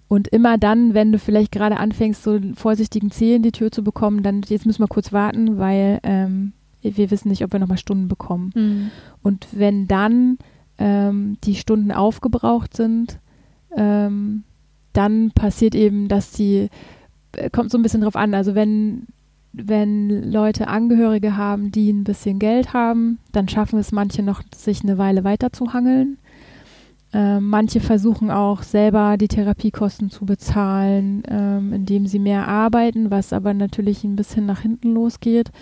[0.09, 3.85] Und immer dann, wenn du vielleicht gerade anfängst, so vorsichtigen Zeh in die Tür zu
[3.85, 7.77] bekommen, dann jetzt müssen wir kurz warten, weil ähm, wir wissen nicht, ob wir nochmal
[7.77, 8.51] Stunden bekommen.
[8.55, 8.91] Mhm.
[9.23, 10.39] Und wenn dann
[10.79, 13.19] ähm, die Stunden aufgebraucht sind,
[13.77, 14.45] ähm,
[14.93, 16.69] dann passiert eben, dass die,
[17.37, 19.07] äh, kommt so ein bisschen drauf an, also wenn,
[19.53, 24.83] wenn Leute Angehörige haben, die ein bisschen Geld haben, dann schaffen es manche noch, sich
[24.83, 26.19] eine Weile weiter zu hangeln.
[27.13, 33.33] Ähm, manche versuchen auch selber die Therapiekosten zu bezahlen, ähm, indem sie mehr arbeiten, was
[33.33, 35.53] aber natürlich ein bisschen nach hinten losgeht äh,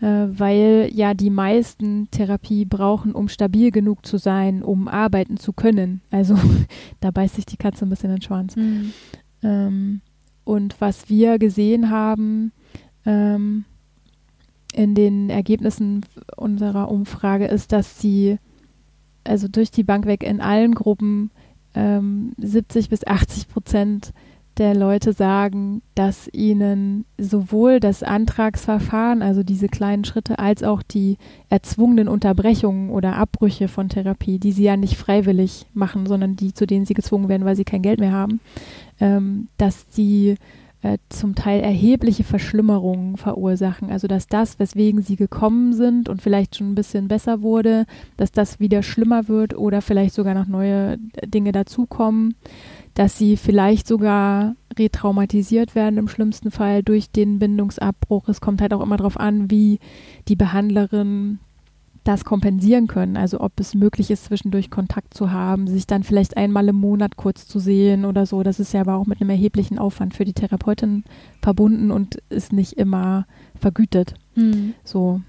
[0.00, 6.02] weil ja die meisten Therapie brauchen, um stabil genug zu sein, um arbeiten zu können.
[6.10, 6.36] Also
[7.00, 8.56] da beißt sich die Katze ein bisschen in den Schwanz.
[8.56, 8.92] Mhm.
[9.42, 10.00] Ähm,
[10.44, 12.52] und was wir gesehen haben
[13.04, 13.64] ähm,
[14.74, 16.04] in den Ergebnissen
[16.36, 18.38] unserer Umfrage ist, dass sie
[19.24, 21.30] also durch die Bank weg in allen Gruppen
[21.74, 24.12] ähm, 70 bis 80 Prozent
[24.58, 31.18] der Leute sagen, dass ihnen sowohl das Antragsverfahren, also diese kleinen Schritte, als auch die
[31.50, 36.66] erzwungenen Unterbrechungen oder Abbrüche von Therapie, die sie ja nicht freiwillig machen, sondern die, zu
[36.66, 38.40] denen sie gezwungen werden, weil sie kein Geld mehr haben,
[39.00, 40.36] ähm, dass die
[40.82, 43.90] äh, zum Teil erhebliche Verschlimmerungen verursachen.
[43.90, 47.84] Also dass das, weswegen sie gekommen sind und vielleicht schon ein bisschen besser wurde,
[48.16, 52.34] dass das wieder schlimmer wird oder vielleicht sogar noch neue Dinge dazukommen
[52.96, 58.26] dass sie vielleicht sogar retraumatisiert werden im schlimmsten Fall durch den Bindungsabbruch.
[58.28, 59.78] Es kommt halt auch immer darauf an, wie
[60.28, 61.38] die Behandlerin
[62.04, 63.18] das kompensieren können.
[63.18, 67.16] Also ob es möglich ist, zwischendurch Kontakt zu haben, sich dann vielleicht einmal im Monat
[67.16, 68.42] kurz zu sehen oder so.
[68.42, 71.04] Das ist ja aber auch mit einem erheblichen Aufwand für die Therapeutin
[71.42, 73.26] verbunden und ist nicht immer
[73.60, 74.14] vergütet.
[74.36, 74.72] Mhm.
[74.84, 75.20] So.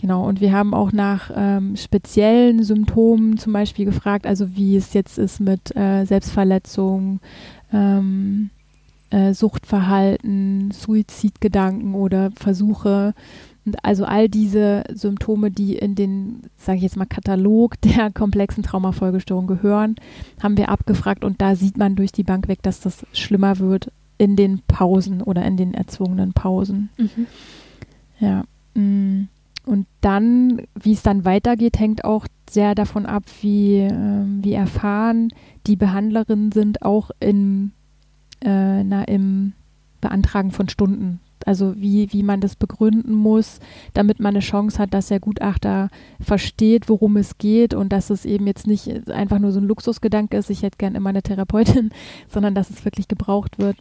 [0.00, 4.94] Genau, und wir haben auch nach ähm, speziellen Symptomen zum Beispiel gefragt, also wie es
[4.94, 7.20] jetzt ist mit äh, Selbstverletzung,
[7.70, 8.48] ähm,
[9.10, 13.12] äh, Suchtverhalten, Suizidgedanken oder Versuche.
[13.66, 18.62] Und also all diese Symptome, die in den, sage ich jetzt mal, Katalog der komplexen
[18.62, 19.96] Traumafolgestörung gehören,
[20.42, 23.92] haben wir abgefragt und da sieht man durch die Bank weg, dass das schlimmer wird
[24.16, 26.88] in den Pausen oder in den erzwungenen Pausen.
[26.96, 27.26] Mhm.
[28.18, 28.44] Ja.
[28.72, 29.26] Mh.
[29.70, 35.28] Und dann, wie es dann weitergeht, hängt auch sehr davon ab, wie, äh, wie erfahren
[35.68, 37.70] die Behandlerinnen sind, auch in,
[38.40, 39.52] äh, na, im
[40.00, 41.20] Beantragen von Stunden.
[41.46, 43.60] Also wie, wie man das begründen muss,
[43.94, 45.88] damit man eine Chance hat, dass der Gutachter
[46.20, 50.36] versteht, worum es geht und dass es eben jetzt nicht einfach nur so ein Luxusgedanke
[50.36, 51.90] ist, ich hätte gern immer eine Therapeutin,
[52.28, 53.76] sondern dass es wirklich gebraucht wird.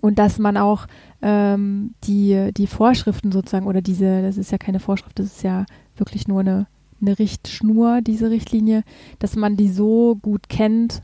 [0.00, 0.86] Und dass man auch
[1.22, 5.66] ähm, die, die Vorschriften sozusagen oder diese, das ist ja keine Vorschrift, das ist ja
[5.96, 6.66] wirklich nur eine,
[7.00, 8.82] eine Richtschnur, diese Richtlinie,
[9.18, 11.02] dass man die so gut kennt,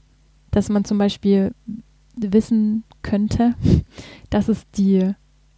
[0.51, 1.53] dass man zum Beispiel
[2.17, 3.55] wissen könnte,
[4.31, 5.13] dass es die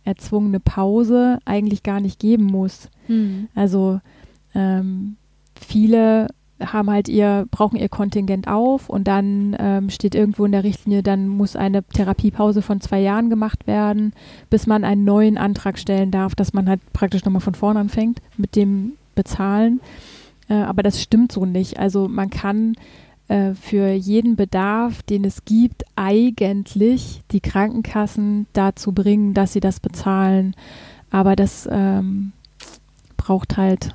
[0.04, 2.88] erzwungene Pause eigentlich gar nicht geben muss.
[3.08, 3.48] Mhm.
[3.54, 4.00] Also
[4.54, 5.16] ähm,
[5.54, 6.28] viele
[6.72, 11.02] haben halt ihr, brauchen ihr Kontingent auf und dann ähm, steht irgendwo in der Richtlinie,
[11.02, 14.12] dann muss eine Therapiepause von zwei Jahren gemacht werden,
[14.50, 18.20] bis man einen neuen Antrag stellen darf, dass man halt praktisch nochmal von vorne anfängt
[18.36, 19.80] mit dem Bezahlen.
[20.48, 21.78] Äh, aber das stimmt so nicht.
[21.78, 22.74] Also man kann
[23.28, 29.80] äh, für jeden Bedarf, den es gibt, eigentlich die Krankenkassen dazu bringen, dass sie das
[29.80, 30.54] bezahlen.
[31.10, 32.32] Aber das ähm,
[33.16, 33.94] braucht halt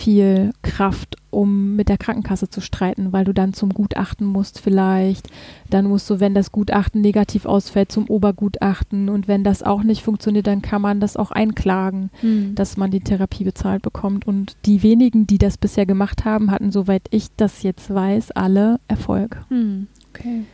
[0.00, 5.28] viel Kraft, um mit der Krankenkasse zu streiten, weil du dann zum Gutachten musst vielleicht.
[5.68, 9.10] Dann musst du, wenn das Gutachten negativ ausfällt, zum Obergutachten.
[9.10, 12.54] Und wenn das auch nicht funktioniert, dann kann man das auch einklagen, mhm.
[12.54, 14.26] dass man die Therapie bezahlt bekommt.
[14.26, 18.80] Und die wenigen, die das bisher gemacht haben, hatten, soweit ich das jetzt weiß, alle
[18.88, 19.42] Erfolg.
[19.50, 19.86] Mhm.
[20.08, 20.44] Okay.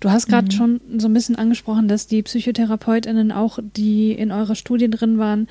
[0.00, 0.50] Du hast gerade mhm.
[0.50, 5.48] schon so ein bisschen angesprochen, dass die PsychotherapeutInnen auch, die in eurer Studie drin waren,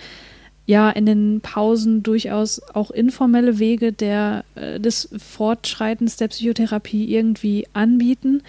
[0.67, 7.65] ja in den Pausen durchaus auch informelle Wege der, äh, des Fortschreitens der Psychotherapie irgendwie
[7.71, 8.43] anbieten.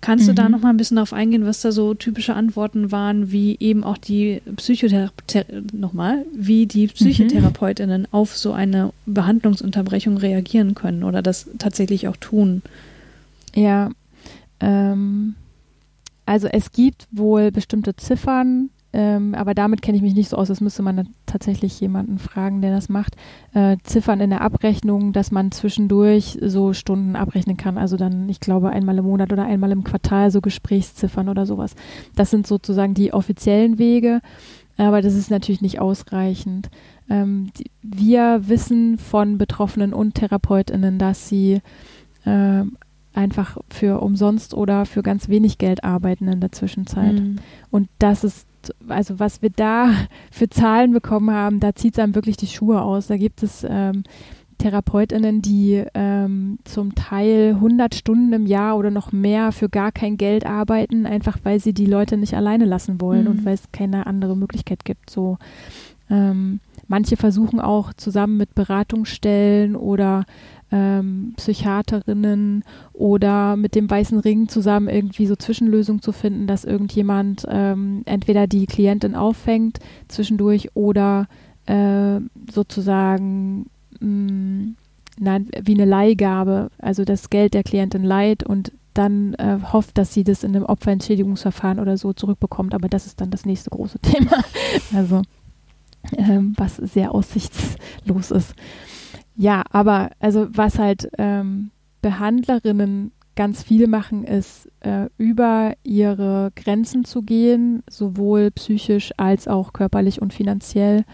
[0.00, 0.28] Kannst mhm.
[0.28, 0.50] du da mhm.
[0.52, 3.98] noch mal ein bisschen darauf eingehen, was da so typische Antworten waren, wie eben auch
[3.98, 5.10] die Psychothera
[5.72, 8.08] nochmal, wie die PsychotherapeutInnen mhm.
[8.12, 12.62] auf so eine Behandlungsunterbrechung reagieren können oder das tatsächlich auch tun?
[13.56, 13.90] Ja,
[14.60, 15.34] ähm,
[16.24, 20.46] also es gibt wohl bestimmte Ziffern, ähm, aber damit kenne ich mich nicht so aus.
[20.46, 23.16] Das müsste man tatsächlich jemanden fragen, der das macht.
[23.52, 27.76] Äh, Ziffern in der Abrechnung, dass man zwischendurch so Stunden abrechnen kann.
[27.76, 31.74] Also dann, ich glaube, einmal im Monat oder einmal im Quartal so Gesprächsziffern oder sowas.
[32.14, 34.20] Das sind sozusagen die offiziellen Wege.
[34.76, 36.70] Aber das ist natürlich nicht ausreichend.
[37.10, 41.60] Ähm, die, wir wissen von Betroffenen und TherapeutInnen, dass sie
[42.24, 42.62] äh,
[43.12, 47.14] einfach für umsonst oder für ganz wenig Geld arbeiten in der Zwischenzeit.
[47.14, 47.36] Mhm.
[47.72, 48.46] Und das ist
[48.88, 49.90] also was wir da
[50.30, 53.06] für Zahlen bekommen haben, da zieht es einem wirklich die Schuhe aus.
[53.06, 54.04] Da gibt es ähm,
[54.58, 60.16] TherapeutInnen, die ähm, zum Teil 100 Stunden im Jahr oder noch mehr für gar kein
[60.16, 63.30] Geld arbeiten, einfach weil sie die Leute nicht alleine lassen wollen mhm.
[63.30, 65.10] und weil es keine andere Möglichkeit gibt.
[65.10, 65.38] So
[66.10, 70.24] ähm, manche versuchen auch zusammen mit Beratungsstellen oder
[70.70, 77.46] ähm, Psychiaterinnen oder mit dem Weißen Ring zusammen irgendwie so Zwischenlösungen zu finden, dass irgendjemand
[77.48, 81.28] ähm, entweder die Klientin auffängt zwischendurch oder
[81.66, 82.20] äh,
[82.52, 84.76] sozusagen mh, mm,
[85.18, 90.14] nein, wie eine Leihgabe, also das Geld der Klientin leiht und dann äh, hofft, dass
[90.14, 92.74] sie das in einem Opferentschädigungsverfahren oder so zurückbekommt.
[92.74, 94.42] Aber das ist dann das nächste große Thema.
[94.94, 95.22] Also
[96.16, 98.54] ähm, was sehr aussichtslos ist.
[99.36, 101.70] Ja, aber also was halt ähm,
[102.02, 109.72] Behandlerinnen ganz viel machen, ist äh, über ihre Grenzen zu gehen, sowohl psychisch als auch
[109.72, 111.04] körperlich und finanziell.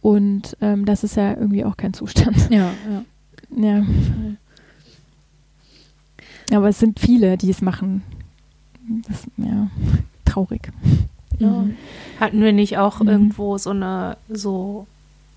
[0.00, 2.50] Und ähm, das ist ja irgendwie auch kein Zustand.
[2.50, 3.04] Ja, ja.
[3.54, 3.84] Ja.
[6.56, 8.02] Aber es sind viele, die es machen.
[9.06, 9.68] Das ist ja
[10.24, 10.72] traurig.
[11.38, 11.48] Ja.
[11.48, 11.76] Mhm.
[12.20, 13.08] Hatten wir nicht auch mhm.
[13.08, 14.86] irgendwo so eine so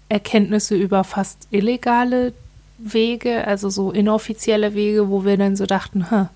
[0.09, 2.33] Erkenntnisse über fast illegale
[2.77, 6.29] Wege, also so inoffizielle Wege, wo wir dann so dachten, ha,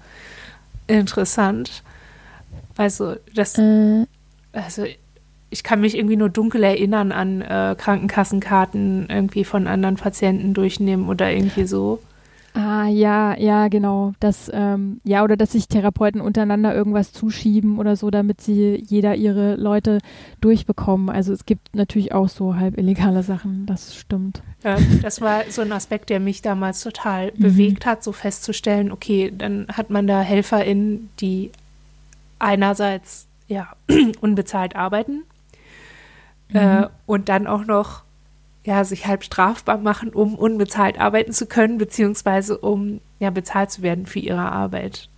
[0.87, 1.83] interessant.
[2.77, 4.05] Also das, äh.
[4.53, 4.85] also
[5.49, 11.09] ich kann mich irgendwie nur dunkel erinnern an äh, Krankenkassenkarten irgendwie von anderen Patienten durchnehmen
[11.09, 11.99] oder irgendwie so.
[12.53, 14.13] Ah, ja, ja, genau.
[14.19, 19.15] Das, ähm, ja, oder dass sich Therapeuten untereinander irgendwas zuschieben oder so, damit sie jeder
[19.15, 19.99] ihre Leute
[20.41, 21.09] durchbekommen.
[21.09, 24.41] Also es gibt natürlich auch so halb illegale Sachen, das stimmt.
[24.63, 27.43] Ja, das war so ein Aspekt, der mich damals total mhm.
[27.43, 31.51] bewegt hat, so festzustellen, okay, dann hat man da HelferInnen, die
[32.39, 33.67] einerseits ja
[34.21, 35.23] unbezahlt arbeiten
[36.49, 36.57] mhm.
[36.57, 38.03] äh, und dann auch noch
[38.63, 43.81] ja, sich halb strafbar machen, um unbezahlt arbeiten zu können, beziehungsweise um ja bezahlt zu
[43.81, 45.09] werden für ihre Arbeit.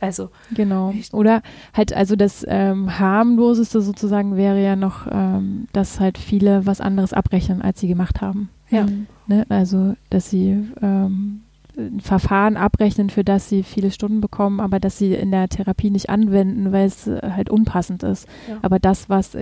[0.00, 0.94] Also genau.
[1.12, 1.42] Oder
[1.74, 7.12] halt also das ähm, harmloseste sozusagen wäre ja noch, ähm, dass halt viele was anderes
[7.12, 8.48] abrechnen, als sie gemacht haben.
[8.70, 8.86] Ja.
[9.26, 9.44] Ne?
[9.48, 11.42] Also, dass sie ähm,
[11.76, 15.90] ein Verfahren abrechnen, für das sie viele Stunden bekommen, aber dass sie in der Therapie
[15.90, 18.28] nicht anwenden, weil es halt unpassend ist.
[18.48, 18.58] Ja.
[18.62, 19.36] Aber das, was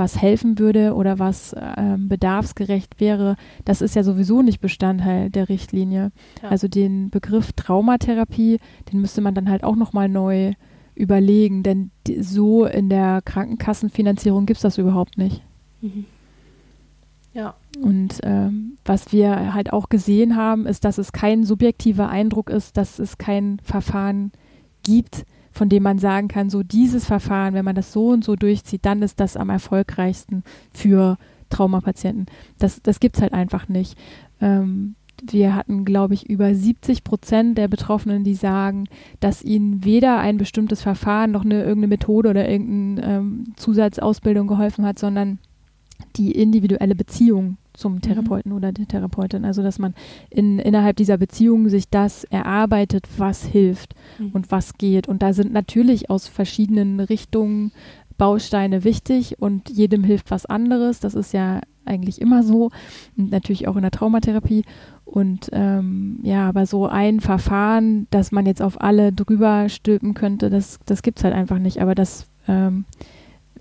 [0.00, 3.36] was helfen würde oder was ähm, bedarfsgerecht wäre,
[3.66, 6.10] das ist ja sowieso nicht Bestandteil der Richtlinie.
[6.42, 6.48] Ja.
[6.48, 8.60] Also den Begriff Traumatherapie,
[8.90, 10.54] den müsste man dann halt auch nochmal neu
[10.94, 15.42] überlegen, denn so in der Krankenkassenfinanzierung gibt es das überhaupt nicht.
[15.82, 16.06] Mhm.
[17.34, 17.54] Ja.
[17.82, 22.78] Und ähm, was wir halt auch gesehen haben, ist, dass es kein subjektiver Eindruck ist,
[22.78, 24.32] dass es kein Verfahren
[24.82, 25.26] gibt,
[25.60, 28.86] von dem man sagen kann, so dieses Verfahren, wenn man das so und so durchzieht,
[28.86, 30.42] dann ist das am erfolgreichsten
[30.72, 31.18] für
[31.50, 32.24] Traumapatienten.
[32.56, 33.94] Das, das gibt es halt einfach nicht.
[34.40, 38.86] Ähm, wir hatten, glaube ich, über 70 Prozent der Betroffenen, die sagen,
[39.20, 44.86] dass ihnen weder ein bestimmtes Verfahren noch eine irgendeine Methode oder irgendeine ähm, Zusatzausbildung geholfen
[44.86, 45.40] hat, sondern
[46.16, 48.02] die individuelle Beziehung zum mhm.
[48.02, 48.58] Therapeuten mhm.
[48.58, 49.44] oder der Therapeutin.
[49.44, 49.94] Also dass man
[50.28, 54.30] in, innerhalb dieser Beziehung sich das erarbeitet, was hilft mhm.
[54.32, 55.08] und was geht.
[55.08, 57.72] Und da sind natürlich aus verschiedenen Richtungen
[58.20, 61.00] Bausteine wichtig und jedem hilft was anderes.
[61.00, 62.70] Das ist ja eigentlich immer so.
[63.16, 64.64] Und natürlich auch in der Traumatherapie.
[65.06, 70.50] Und ähm, ja, aber so ein Verfahren, dass man jetzt auf alle drüber stülpen könnte,
[70.50, 71.80] das, das gibt es halt einfach nicht.
[71.80, 72.84] Aber das ähm,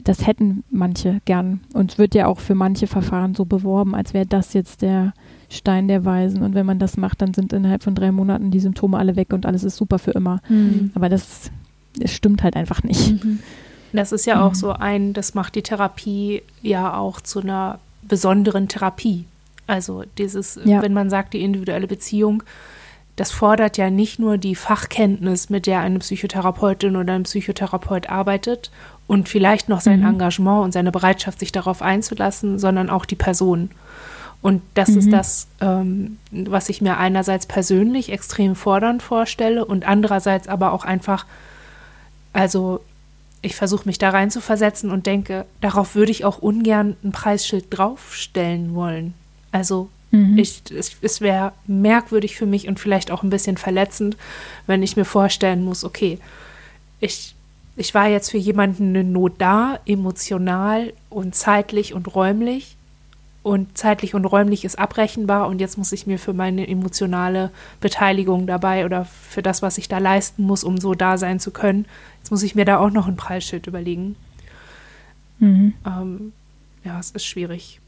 [0.04, 1.62] das hätten manche gern.
[1.74, 5.14] Und es wird ja auch für manche Verfahren so beworben, als wäre das jetzt der
[5.50, 6.42] Stein der Weisen.
[6.42, 9.34] Und wenn man das macht, dann sind innerhalb von drei Monaten die Symptome alle weg
[9.34, 10.42] und alles ist super für immer.
[10.48, 10.92] Mhm.
[10.96, 11.52] Aber das,
[11.98, 13.24] das, stimmt halt einfach nicht.
[13.24, 13.40] Mhm.
[13.92, 14.42] Das ist ja mhm.
[14.44, 19.26] auch so ein, das macht die Therapie ja auch zu einer besonderen Therapie.
[19.68, 20.82] Also dieses, ja.
[20.82, 22.44] wenn man sagt, die individuelle Beziehung,
[23.16, 28.72] das fordert ja nicht nur die Fachkenntnis, mit der eine Psychotherapeutin oder ein Psychotherapeut arbeitet
[29.10, 30.06] und vielleicht noch sein mhm.
[30.06, 33.72] Engagement und seine Bereitschaft, sich darauf einzulassen, sondern auch die Person.
[34.44, 34.98] Und das mhm.
[35.00, 40.86] ist das, ähm, was ich mir einerseits persönlich extrem fordernd vorstelle und andererseits aber auch
[40.86, 41.26] einfach,
[42.34, 42.82] also
[43.42, 47.12] ich versuche mich da rein zu versetzen und denke, darauf würde ich auch ungern ein
[47.12, 49.16] Preisschild draufstellen wollen.
[49.52, 50.38] Also mhm.
[50.38, 54.18] ich, es, es wäre merkwürdig für mich und vielleicht auch ein bisschen verletzend,
[54.68, 56.20] wenn ich mir vorstellen muss, okay,
[57.00, 57.34] ich
[57.80, 62.76] ich war jetzt für jemanden eine Not da, emotional und zeitlich und räumlich.
[63.42, 68.48] Und zeitlich und räumlich ist abrechenbar und jetzt muss ich mir für meine emotionale Beteiligung
[68.48, 71.86] dabei oder für das, was ich da leisten muss, um so da sein zu können,
[72.18, 74.18] jetzt muss ich mir da auch noch ein Preisschild überlegen.
[75.40, 75.74] Mhm.
[75.88, 76.34] Ähm,
[76.84, 77.80] ja, es ist schwierig.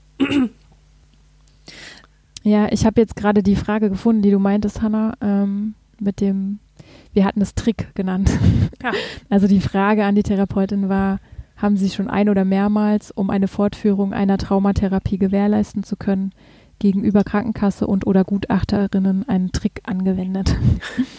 [2.44, 6.60] Ja, ich habe jetzt gerade die Frage gefunden, die du meintest, Hanna, ähm, mit dem
[7.14, 8.32] wir hatten es Trick genannt.
[8.84, 8.94] Ja.
[9.30, 11.20] Also die Frage an die Therapeutin war,
[11.56, 16.32] haben Sie schon ein oder mehrmals, um eine Fortführung einer Traumatherapie gewährleisten zu können,
[16.80, 20.56] gegenüber Krankenkasse und oder Gutachterinnen einen Trick angewendet?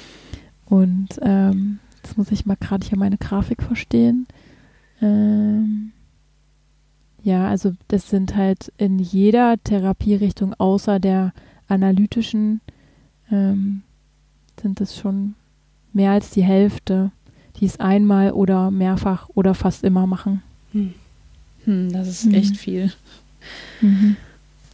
[0.65, 4.27] und ähm, jetzt muss ich mal gerade hier meine Grafik verstehen.
[5.01, 5.93] Ähm,
[7.23, 11.33] ja, also das sind halt in jeder Therapierichtung außer der
[11.69, 12.61] analytischen
[13.31, 13.83] ähm,
[14.61, 15.37] sind es schon
[15.93, 17.11] mehr als die Hälfte,
[17.57, 20.43] die es einmal oder mehrfach oder fast immer machen.
[20.73, 20.95] Hm.
[21.65, 22.35] Hm, das ist mhm.
[22.35, 22.93] echt viel.
[23.81, 24.17] Mhm.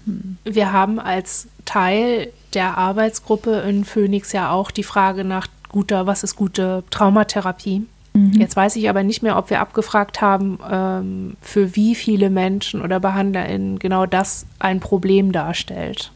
[0.05, 0.39] Hm.
[0.45, 6.23] Wir haben als Teil der Arbeitsgruppe in Phoenix ja auch die Frage nach guter, was
[6.23, 7.87] ist gute Traumatherapie?
[8.15, 8.33] Mhm.
[8.33, 12.81] Jetzt weiß ich aber nicht mehr, ob wir abgefragt haben, ähm, für wie viele Menschen
[12.83, 16.11] oder BehandlerInnen genau das ein Problem darstellt.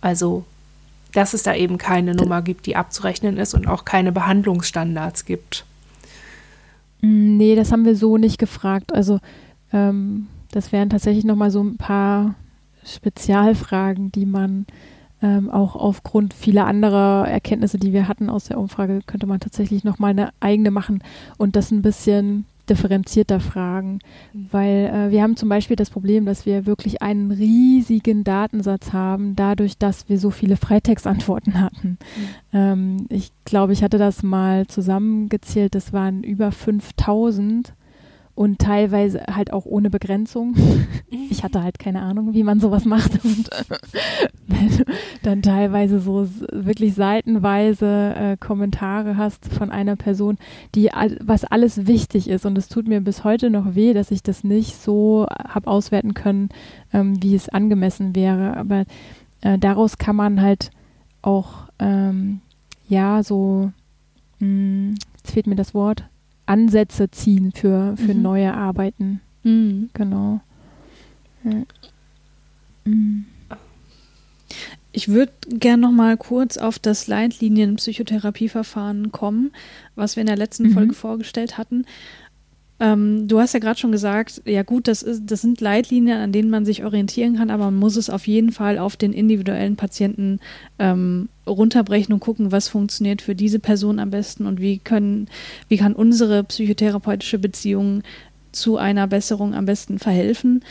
[0.00, 0.44] Also
[1.12, 5.64] dass es da eben keine Nummer gibt, die abzurechnen ist und auch keine Behandlungsstandards gibt.
[7.00, 8.92] Mm, nee, das haben wir so nicht gefragt.
[8.94, 9.20] Also
[9.72, 12.34] ähm, das wären tatsächlich nochmal so ein paar
[12.84, 14.66] Spezialfragen, die man
[15.22, 19.84] ähm, auch aufgrund vieler anderer Erkenntnisse, die wir hatten aus der Umfrage, könnte man tatsächlich
[19.84, 21.02] nochmal eine eigene machen
[21.36, 23.98] und das ein bisschen differenzierter fragen,
[24.32, 24.46] mhm.
[24.50, 29.36] weil äh, wir haben zum Beispiel das Problem, dass wir wirklich einen riesigen Datensatz haben,
[29.36, 31.98] dadurch, dass wir so viele Freitextantworten hatten.
[31.98, 32.28] Mhm.
[32.52, 37.74] Ähm, ich glaube, ich hatte das mal zusammengezählt, das waren über 5000
[38.40, 40.54] und teilweise halt auch ohne Begrenzung.
[41.28, 43.50] Ich hatte halt keine Ahnung, wie man sowas macht und
[44.46, 44.84] wenn du
[45.22, 50.38] dann teilweise so wirklich seitenweise äh, Kommentare hast von einer Person,
[50.74, 50.88] die
[51.20, 54.42] was alles wichtig ist und es tut mir bis heute noch weh, dass ich das
[54.42, 56.48] nicht so habe auswerten können,
[56.94, 58.56] ähm, wie es angemessen wäre.
[58.56, 58.84] Aber
[59.42, 60.70] äh, daraus kann man halt
[61.20, 62.40] auch ähm,
[62.88, 63.70] ja so
[64.38, 66.04] mh, hm, jetzt fehlt mir das Wort
[66.50, 68.22] Ansätze ziehen für, für mhm.
[68.22, 69.20] neue Arbeiten.
[69.44, 69.90] Mhm.
[69.94, 70.40] Genau.
[71.44, 71.62] Ja.
[72.84, 73.26] Mhm.
[74.92, 79.52] Ich würde gerne noch mal kurz auf das Leitlinien-Psychotherapieverfahren kommen,
[79.94, 80.72] was wir in der letzten mhm.
[80.72, 81.86] Folge vorgestellt hatten.
[82.80, 86.32] Ähm, du hast ja gerade schon gesagt, ja gut, das, ist, das sind Leitlinien, an
[86.32, 89.76] denen man sich orientieren kann, aber man muss es auf jeden Fall auf den individuellen
[89.76, 90.40] Patienten
[90.78, 95.28] ähm, runterbrechen und gucken, was funktioniert für diese Person am besten und wie können,
[95.68, 98.02] wie kann unsere psychotherapeutische Beziehung
[98.52, 100.64] zu einer Besserung am besten verhelfen.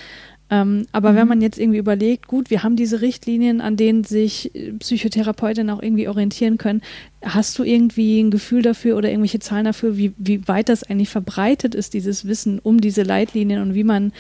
[0.52, 1.16] Ähm, aber mhm.
[1.16, 5.76] wenn man jetzt irgendwie überlegt, gut, wir haben diese Richtlinien, an denen sich äh, Psychotherapeutinnen
[5.76, 6.82] auch irgendwie orientieren können,
[7.24, 11.10] hast du irgendwie ein Gefühl dafür oder irgendwelche Zahlen dafür, wie, wie weit das eigentlich
[11.10, 14.12] verbreitet ist, dieses Wissen um diese Leitlinien und wie man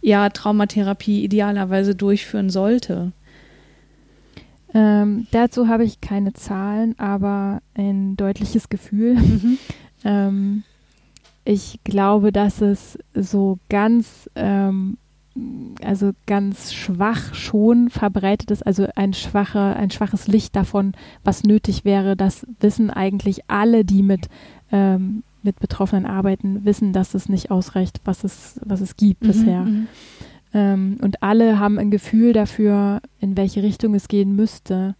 [0.00, 3.12] ja Traumatherapie idealerweise durchführen sollte?
[4.74, 9.14] Ähm, dazu habe ich keine Zahlen, aber ein deutliches Gefühl.
[9.14, 9.58] Mhm.
[10.04, 10.62] ähm,
[11.44, 14.96] ich glaube, dass es so ganz ähm,
[15.84, 21.84] also ganz schwach schon verbreitet ist, also ein, schwacher, ein schwaches Licht davon, was nötig
[21.84, 22.16] wäre.
[22.16, 24.28] Das wissen eigentlich alle, die mit,
[24.72, 29.26] ähm, mit Betroffenen arbeiten, wissen, dass es nicht ausreicht, was es, was es gibt mhm,
[29.26, 29.60] bisher.
[29.62, 29.86] Mhm.
[30.52, 34.96] Ähm, und alle haben ein Gefühl dafür, in welche Richtung es gehen müsste.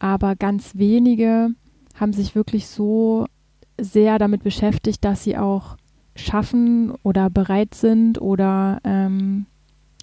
[0.00, 1.50] Aber ganz wenige
[1.94, 3.26] haben sich wirklich so
[3.80, 5.76] sehr damit beschäftigt, dass sie auch
[6.16, 9.46] schaffen oder bereit sind oder ähm,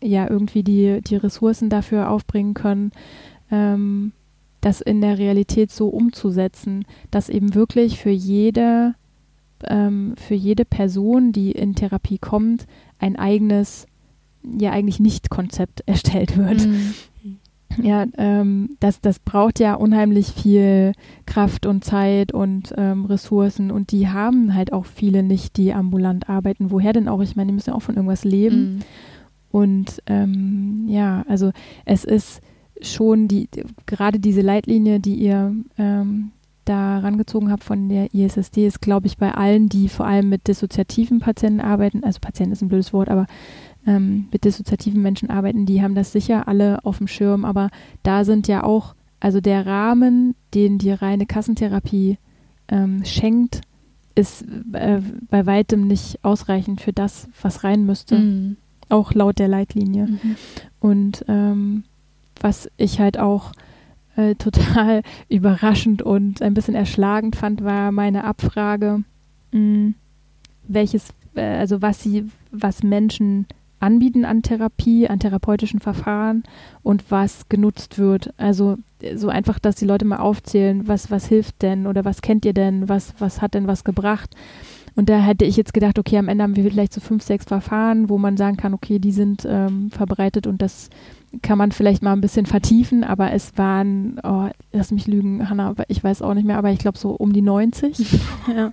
[0.06, 2.92] ja irgendwie die, die Ressourcen dafür aufbringen können,
[3.52, 4.12] ähm,
[4.62, 8.96] das in der Realität so umzusetzen, dass eben wirklich für jede,
[9.64, 12.66] ähm, für jede Person, die in Therapie kommt,
[13.00, 13.86] ein eigenes,
[14.44, 16.66] ja eigentlich Nicht-Konzept erstellt wird.
[16.68, 16.94] Mhm.
[17.82, 20.94] Ja, ähm, das, das braucht ja unheimlich viel
[21.26, 26.30] Kraft und Zeit und ähm, Ressourcen und die haben halt auch viele nicht, die ambulant
[26.30, 26.72] arbeiten.
[26.72, 27.22] Woher denn auch?
[27.22, 28.76] Ich meine, die müssen ja auch von irgendwas leben.
[28.76, 28.80] Mhm.
[29.56, 31.54] Und ähm, ja, also
[31.86, 32.42] es ist
[32.82, 33.48] schon die,
[33.86, 36.32] gerade diese Leitlinie, die ihr ähm,
[36.66, 40.50] da rangezogen habt von der ISSD, ist, glaube ich, bei allen, die vor allem mit
[40.50, 43.28] dissoziativen Patienten arbeiten, also Patient ist ein blödes Wort, aber
[43.88, 47.70] ähm, mit dissoziativen Menschen arbeiten, die haben das sicher alle auf dem Schirm, aber
[48.04, 52.18] da sind ja auch, also der Rahmen, den die reine Kassentherapie
[52.68, 53.62] ähm, schenkt,
[54.16, 54.44] ist
[54.74, 55.00] äh,
[55.30, 58.18] bei weitem nicht ausreichend für das, was rein müsste.
[58.18, 58.58] Mhm
[58.90, 60.08] auch laut der Leitlinie.
[60.08, 60.36] Mhm.
[60.80, 61.84] Und ähm,
[62.42, 63.52] was ich halt auch
[64.16, 69.04] äh, total überraschend und ein bisschen erschlagend fand, war meine Abfrage,
[69.52, 69.96] mh, hm,
[70.68, 73.48] welches, äh, also was sie, was Menschen
[73.80, 76.44] anbieten an Therapie, an therapeutischen Verfahren
[76.82, 78.34] und was genutzt wird.
[78.38, 78.78] Also
[79.16, 82.54] so einfach, dass die Leute mal aufzählen, was, was hilft denn oder was kennt ihr
[82.54, 84.36] denn, was, was hat denn was gebracht.
[84.96, 87.46] Und da hätte ich jetzt gedacht, okay, am Ende haben wir vielleicht so fünf, sechs
[87.46, 90.90] Verfahren, wo man sagen kann, okay, die sind ähm, verbreitet und das
[91.42, 95.76] kann man vielleicht mal ein bisschen vertiefen, aber es waren, oh, lass mich lügen, Hanna,
[95.90, 98.20] ich weiß auch nicht mehr, aber ich glaube so um die 90.
[98.56, 98.72] ja.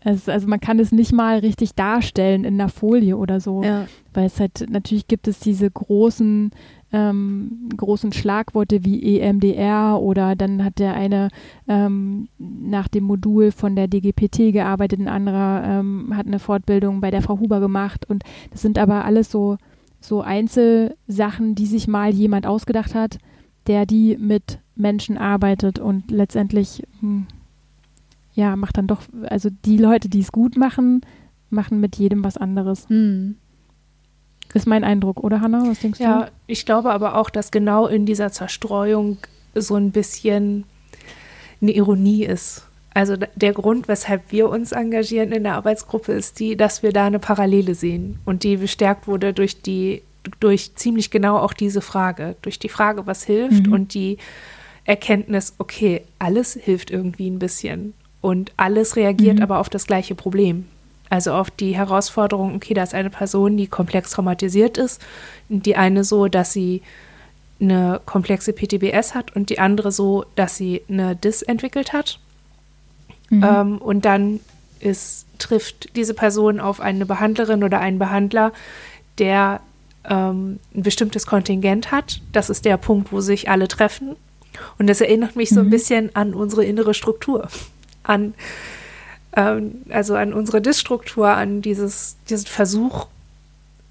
[0.00, 3.86] Es, also man kann es nicht mal richtig darstellen in einer Folie oder so, ja.
[4.12, 6.50] weil es halt natürlich gibt es diese großen
[6.94, 11.28] ähm, großen Schlagworte wie EMDR oder dann hat der eine
[11.66, 17.10] ähm, nach dem Modul von der DGPT gearbeitet, ein anderer ähm, hat eine Fortbildung bei
[17.10, 18.22] der Frau Huber gemacht und
[18.52, 19.58] das sind aber alles so,
[20.00, 23.18] so Einzelsachen, die sich mal jemand ausgedacht hat,
[23.66, 27.26] der die mit Menschen arbeitet und letztendlich hm,
[28.34, 31.00] ja, macht dann doch, also die Leute, die es gut machen,
[31.50, 32.88] machen mit jedem was anderes.
[32.88, 33.36] Hm.
[34.54, 35.64] Ist mein Eindruck, oder Hanna?
[35.66, 36.20] Was denkst ja, du?
[36.24, 39.18] Ja, ich glaube aber auch, dass genau in dieser Zerstreuung
[39.54, 40.64] so ein bisschen
[41.60, 42.66] eine Ironie ist.
[42.94, 47.06] Also der Grund, weshalb wir uns engagieren in der Arbeitsgruppe, ist die, dass wir da
[47.06, 50.02] eine Parallele sehen und die bestärkt wurde durch die,
[50.38, 53.72] durch ziemlich genau auch diese Frage, durch die Frage, was hilft mhm.
[53.72, 54.18] und die
[54.84, 59.42] Erkenntnis, okay, alles hilft irgendwie ein bisschen und alles reagiert mhm.
[59.42, 60.66] aber auf das gleiche Problem.
[61.10, 65.00] Also auf die Herausforderung, okay, da ist eine Person, die komplex traumatisiert ist,
[65.48, 66.82] die eine so, dass sie
[67.60, 72.18] eine komplexe PTBS hat und die andere so, dass sie eine DIS entwickelt hat.
[73.30, 73.44] Mhm.
[73.44, 74.40] Ähm, und dann
[74.80, 78.52] ist, trifft diese Person auf eine Behandlerin oder einen Behandler,
[79.18, 79.60] der
[80.08, 82.20] ähm, ein bestimmtes Kontingent hat.
[82.32, 84.16] Das ist der Punkt, wo sich alle treffen.
[84.78, 85.70] Und das erinnert mich so ein mhm.
[85.70, 87.48] bisschen an unsere innere Struktur,
[88.02, 88.34] an
[89.36, 93.06] ähm, also an unsere Dysstruktur, an dieses, diesen Versuch,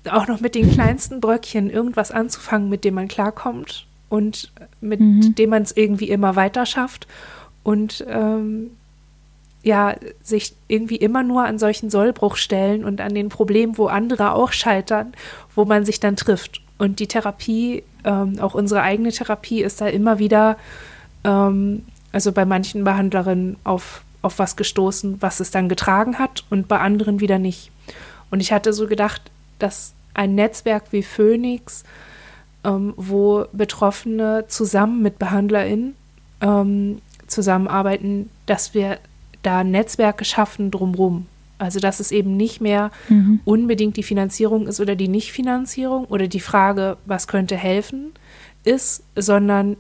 [0.10, 5.36] auch noch mit den kleinsten Bröckchen irgendwas anzufangen, mit dem man klarkommt und mit mhm.
[5.36, 7.08] dem man es irgendwie immer weiter schafft
[7.64, 8.72] und ähm,
[9.64, 14.52] ja, sich irgendwie immer nur an solchen Sollbruchstellen und an den Problemen, wo andere auch
[14.52, 15.14] scheitern,
[15.56, 16.62] wo man sich dann trifft.
[16.78, 20.58] Und die Therapie, ähm, auch unsere eigene Therapie, ist da immer wieder,
[21.24, 26.68] ähm, also bei manchen Behandlerinnen auf, auf was gestoßen, was es dann getragen hat und
[26.68, 27.70] bei anderen wieder nicht.
[28.32, 29.22] Und ich hatte so gedacht,
[29.60, 31.84] dass ein Netzwerk wie Phoenix,
[32.64, 35.96] ähm, wo Betroffene zusammen mit BehandlerInnen
[36.42, 38.98] ähm, zusammenarbeiten, dass wir
[39.44, 41.28] da Netzwerke schaffen drumherum.
[41.60, 43.40] Also dass es eben nicht mehr mhm.
[43.46, 48.14] unbedingt die Finanzierung ist oder die Nichtfinanzierung oder die Frage, was könnte helfen,
[48.64, 49.78] ist, sondern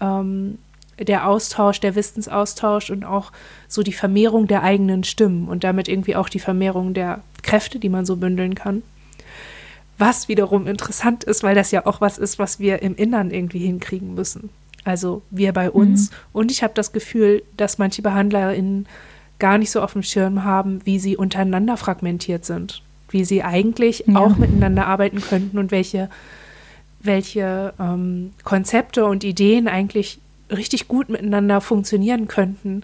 [0.00, 0.58] ähm,
[0.98, 3.32] der Austausch, der Wissensaustausch und auch
[3.68, 7.88] so die Vermehrung der eigenen Stimmen und damit irgendwie auch die Vermehrung der Kräfte, die
[7.88, 8.82] man so bündeln kann.
[9.98, 13.60] Was wiederum interessant ist, weil das ja auch was ist, was wir im Innern irgendwie
[13.60, 14.50] hinkriegen müssen.
[14.84, 16.10] Also wir bei uns.
[16.10, 16.16] Mhm.
[16.32, 18.86] Und ich habe das Gefühl, dass manche BehandlerInnen
[19.38, 22.82] gar nicht so auf dem Schirm haben, wie sie untereinander fragmentiert sind.
[23.08, 24.16] Wie sie eigentlich ja.
[24.18, 26.08] auch miteinander arbeiten könnten und welche,
[27.00, 30.20] welche ähm, Konzepte und Ideen eigentlich
[30.50, 32.82] richtig gut miteinander funktionieren könnten,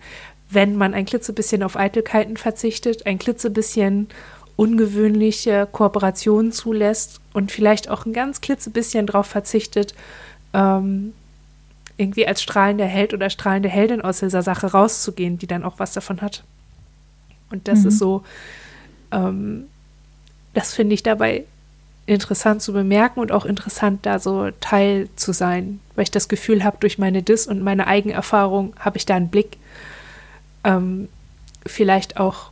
[0.50, 4.08] wenn man ein klitzebisschen auf Eitelkeiten verzichtet, ein klitzebisschen
[4.56, 9.94] ungewöhnliche Kooperationen zulässt und vielleicht auch ein ganz klitzebisschen darauf verzichtet,
[10.52, 11.14] ähm,
[11.96, 15.92] irgendwie als strahlender Held oder strahlende Heldin aus dieser Sache rauszugehen, die dann auch was
[15.92, 16.44] davon hat.
[17.50, 17.88] Und das mhm.
[17.88, 18.22] ist so,
[19.10, 19.64] ähm,
[20.54, 21.44] das finde ich dabei
[22.14, 26.64] interessant zu bemerken und auch interessant, da so Teil zu sein, weil ich das Gefühl
[26.64, 29.58] habe, durch meine Dis und meine Eigenerfahrung habe ich da einen Blick,
[30.64, 31.08] ähm,
[31.66, 32.50] vielleicht auch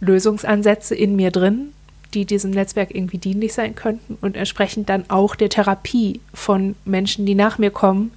[0.00, 1.72] Lösungsansätze in mir drin,
[2.14, 7.26] die diesem Netzwerk irgendwie dienlich sein könnten und entsprechend dann auch der Therapie von Menschen,
[7.26, 8.12] die nach mir kommen,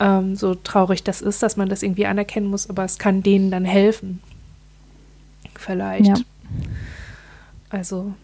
[0.00, 3.50] ähm, so traurig das ist, dass man das irgendwie anerkennen muss, aber es kann denen
[3.50, 4.20] dann helfen.
[5.56, 6.06] Vielleicht.
[6.06, 6.14] Ja.
[7.70, 8.14] Also,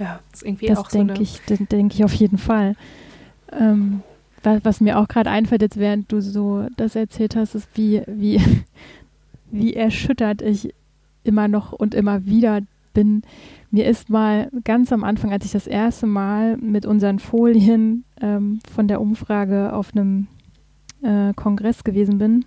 [0.00, 1.20] ja, ist irgendwie das auch so eine.
[1.20, 2.74] Ich, das denke ich auf jeden Fall.
[3.52, 4.02] Ähm,
[4.42, 8.02] was, was, mir auch gerade einfällt, jetzt während du so das erzählt hast, ist, wie,
[8.06, 8.40] wie,
[9.50, 10.74] wie erschüttert ich
[11.22, 12.62] immer noch und immer wieder
[12.94, 13.22] bin.
[13.70, 18.60] Mir ist mal ganz am Anfang, als ich das erste Mal mit unseren Folien ähm,
[18.72, 20.28] von der Umfrage auf einem
[21.02, 22.46] äh, Kongress gewesen bin,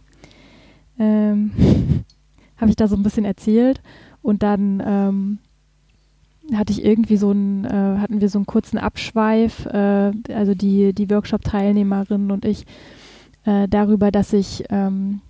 [0.97, 1.51] ähm,
[2.57, 3.79] habe ich da so ein bisschen erzählt
[4.23, 5.37] und dann ähm,
[6.53, 10.93] hatte ich irgendwie so einen, äh, hatten wir so einen kurzen Abschweif, äh, also die,
[10.93, 12.65] die Workshop-Teilnehmerinnen und ich,
[13.45, 15.21] äh, darüber, dass ich ähm,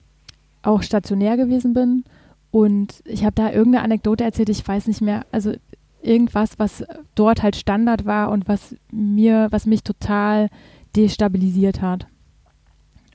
[0.63, 2.03] auch stationär gewesen bin
[2.51, 5.53] und ich habe da irgendeine Anekdote erzählt, ich weiß nicht mehr, also
[6.01, 6.83] irgendwas, was
[7.15, 10.49] dort halt Standard war und was mir, was mich total
[10.95, 12.07] destabilisiert hat.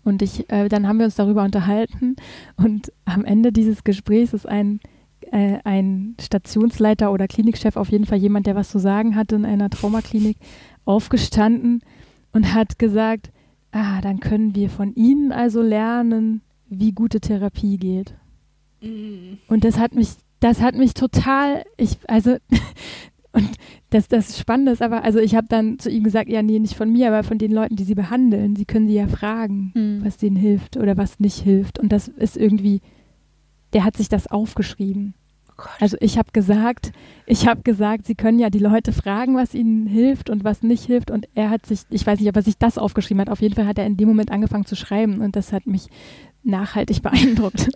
[0.04, 2.16] Und ich, äh, dann haben wir uns darüber unterhalten
[2.56, 4.80] und am Ende dieses Gesprächs ist ein,
[5.32, 9.44] äh, ein Stationsleiter oder Klinikchef, auf jeden Fall jemand, der was zu sagen hatte in
[9.44, 10.36] einer Traumaklinik,
[10.84, 11.82] aufgestanden
[12.32, 13.30] und hat gesagt,
[13.72, 18.14] ah, dann können wir von Ihnen also lernen, wie gute Therapie geht.
[18.80, 19.38] Mhm.
[19.48, 20.08] Und das hat mich,
[20.40, 22.36] das hat mich total, ich, also
[23.32, 23.50] Und
[23.90, 26.74] das, das Spannende ist aber, also ich habe dann zu ihm gesagt, ja, nee, nicht
[26.74, 28.56] von mir, aber von den Leuten, die sie behandeln.
[28.56, 30.04] Sie können sie ja fragen, mhm.
[30.04, 31.78] was denen hilft oder was nicht hilft.
[31.78, 32.80] Und das ist irgendwie,
[33.72, 35.14] der hat sich das aufgeschrieben.
[35.60, 36.92] Oh also ich habe gesagt,
[37.26, 40.84] ich habe gesagt, sie können ja die Leute fragen, was ihnen hilft und was nicht
[40.84, 41.10] hilft.
[41.10, 43.30] Und er hat sich, ich weiß nicht, ob er sich das aufgeschrieben hat.
[43.30, 45.88] Auf jeden Fall hat er in dem Moment angefangen zu schreiben und das hat mich
[46.44, 47.70] nachhaltig beeindruckt.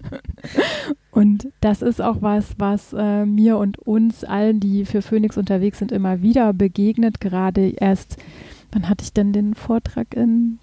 [1.11, 5.79] und das ist auch was, was äh, mir und uns allen, die für Phoenix unterwegs
[5.79, 7.21] sind, immer wieder begegnet.
[7.21, 8.17] Gerade erst,
[8.71, 10.61] wann hatte ich denn den Vortrag in?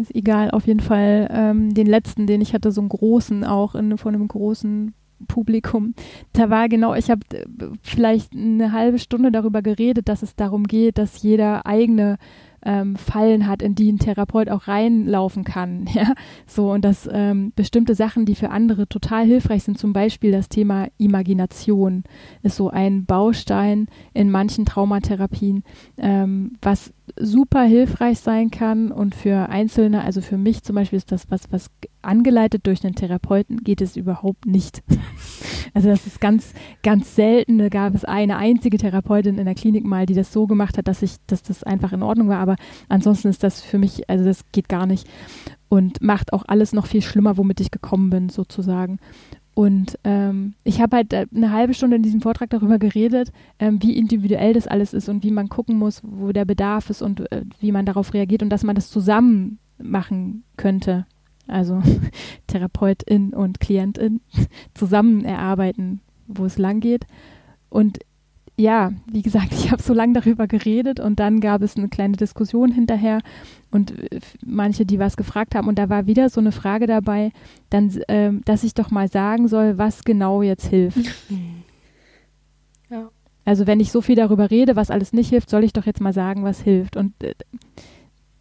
[0.00, 3.74] Ist egal, auf jeden Fall ähm, den letzten, den ich hatte, so einen großen auch
[3.74, 4.94] in, von einem großen
[5.28, 5.94] Publikum.
[6.32, 7.44] Da war genau, ich habe äh,
[7.82, 12.18] vielleicht eine halbe Stunde darüber geredet, dass es darum geht, dass jeder eigene
[12.64, 15.86] ähm, Fallen hat, in die ein Therapeut auch reinlaufen kann.
[15.94, 16.14] Ja?
[16.46, 20.48] So, und dass ähm, bestimmte Sachen, die für andere total hilfreich sind, zum Beispiel das
[20.48, 22.04] Thema Imagination,
[22.42, 25.64] ist so ein Baustein in manchen Traumatherapien,
[25.98, 31.12] ähm, was super hilfreich sein kann und für Einzelne, also für mich zum Beispiel ist
[31.12, 34.82] das was, was angeleitet durch einen Therapeuten geht es überhaupt nicht.
[35.74, 37.56] Also das ist ganz, ganz selten.
[37.56, 40.86] Da gab es eine einzige Therapeutin in der Klinik mal, die das so gemacht hat,
[40.86, 42.40] dass ich, dass das einfach in Ordnung war.
[42.40, 42.56] Aber
[42.90, 45.08] ansonsten ist das für mich, also das geht gar nicht
[45.70, 48.98] und macht auch alles noch viel schlimmer, womit ich gekommen bin, sozusagen.
[49.54, 53.82] Und ähm, ich habe halt äh, eine halbe Stunde in diesem Vortrag darüber geredet, ähm,
[53.82, 57.30] wie individuell das alles ist und wie man gucken muss, wo der Bedarf ist und
[57.30, 61.06] äh, wie man darauf reagiert und dass man das zusammen machen könnte.
[61.46, 61.82] Also
[62.46, 64.20] Therapeutin und Klientin
[64.74, 67.06] zusammen erarbeiten, wo es lang geht.
[67.68, 67.98] Und
[68.56, 72.16] ja, wie gesagt, ich habe so lange darüber geredet und dann gab es eine kleine
[72.16, 73.20] Diskussion hinterher
[73.72, 77.32] und äh, manche, die was gefragt haben und da war wieder so eine Frage dabei,
[77.70, 80.98] dann, äh, dass ich doch mal sagen soll, was genau jetzt hilft.
[82.90, 83.10] Ja.
[83.44, 86.00] Also wenn ich so viel darüber rede, was alles nicht hilft, soll ich doch jetzt
[86.00, 86.96] mal sagen, was hilft.
[86.96, 87.34] Und äh,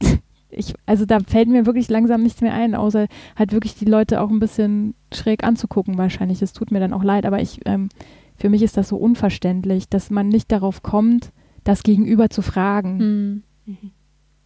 [0.50, 4.22] ich, also da fällt mir wirklich langsam nichts mehr ein, außer halt wirklich die Leute
[4.22, 6.42] auch ein bisschen schräg anzugucken wahrscheinlich.
[6.42, 7.90] Es tut mir dann auch leid, aber ich ähm,
[8.42, 11.32] für mich ist das so unverständlich, dass man nicht darauf kommt,
[11.64, 13.44] das Gegenüber zu fragen.
[13.66, 13.92] Mhm.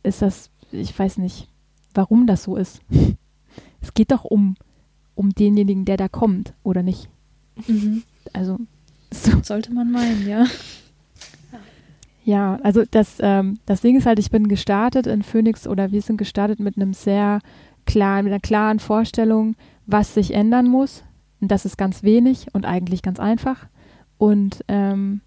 [0.04, 1.48] Ist das, ich weiß nicht,
[1.94, 2.82] warum das so ist.
[3.82, 4.56] Es geht doch um,
[5.14, 7.08] um denjenigen, der da kommt, oder nicht?
[7.68, 8.02] Mhm.
[8.34, 8.58] Also
[9.12, 9.44] so.
[9.44, 10.46] sollte man meinen, ja.
[12.24, 16.02] Ja, also das, ähm, das Ding ist halt, ich bin gestartet in Phoenix oder wir
[16.02, 17.40] sind gestartet mit einem sehr
[17.86, 19.56] klaren, mit einer klaren Vorstellung,
[19.86, 21.04] was sich ändern muss.
[21.40, 23.68] Und das ist ganz wenig und eigentlich ganz einfach
[24.18, 25.22] und ähm,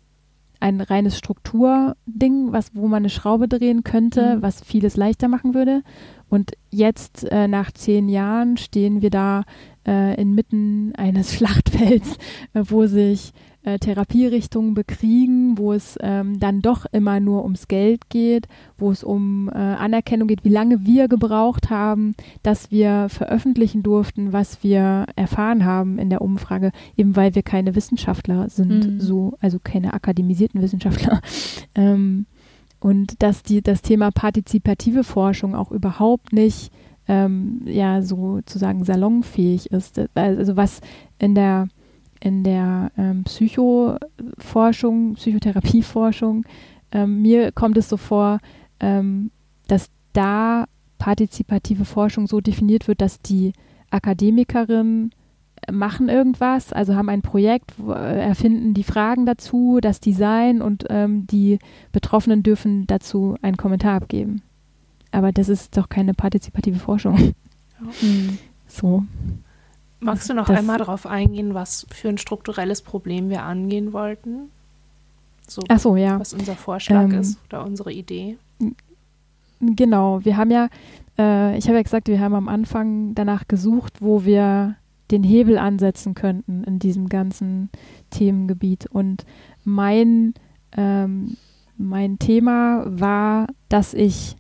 [0.61, 4.43] ein reines Strukturding, was, wo man eine Schraube drehen könnte, mhm.
[4.43, 5.83] was vieles leichter machen würde.
[6.29, 9.45] Und jetzt, äh, nach zehn Jahren, stehen wir da
[9.87, 12.17] äh, inmitten eines Schlachtfelds,
[12.55, 13.33] äh, wo sich
[13.69, 18.49] äh, Therapierichtungen bekriegen, wo es ähm, dann doch immer nur ums Geld geht,
[18.79, 24.33] wo es um äh, Anerkennung geht, wie lange wir gebraucht haben, dass wir veröffentlichen durften,
[24.33, 29.01] was wir erfahren haben in der Umfrage, eben weil wir keine Wissenschaftler sind, mhm.
[29.01, 31.21] so, also keine akademisierten Wissenschaftler.
[31.75, 32.25] ähm,
[32.81, 36.73] und dass die, das Thema partizipative Forschung auch überhaupt nicht
[37.07, 40.01] ähm, ja sozusagen salonfähig ist.
[40.15, 40.81] Also was
[41.19, 41.69] in der
[42.21, 46.45] in der ähm, Psychoforschung, Psychotherapieforschung,
[46.93, 48.39] ähm, mir kommt es so vor,
[48.81, 49.31] ähm,
[49.67, 50.65] dass da
[50.99, 53.53] partizipative Forschung so definiert wird, dass die
[53.91, 55.13] Akademikerinnen
[55.71, 61.27] machen irgendwas, also haben ein Projekt, äh, erfinden die Fragen dazu, das Design und ähm,
[61.27, 61.59] die
[61.93, 64.43] Betroffenen dürfen dazu einen Kommentar abgeben.
[65.11, 67.17] Aber das ist doch keine partizipative Forschung.
[67.19, 67.89] Ja.
[68.71, 69.03] So.
[70.01, 74.51] Magst du noch einmal darauf eingehen, was für ein strukturelles Problem wir angehen wollten?
[75.47, 76.21] So, Ach so, ja.
[76.21, 78.37] Was unser Vorschlag ähm, ist oder unsere Idee?
[79.61, 80.69] Genau, wir haben ja,
[81.19, 84.77] äh, ich habe ja gesagt, wir haben am Anfang danach gesucht, wo wir
[85.11, 87.71] den Hebel ansetzen könnten in diesem ganzen
[88.11, 88.87] Themengebiet.
[88.87, 89.25] Und
[89.65, 90.35] mein,
[90.77, 91.37] ähm,
[91.77, 94.37] mein Thema war, dass ich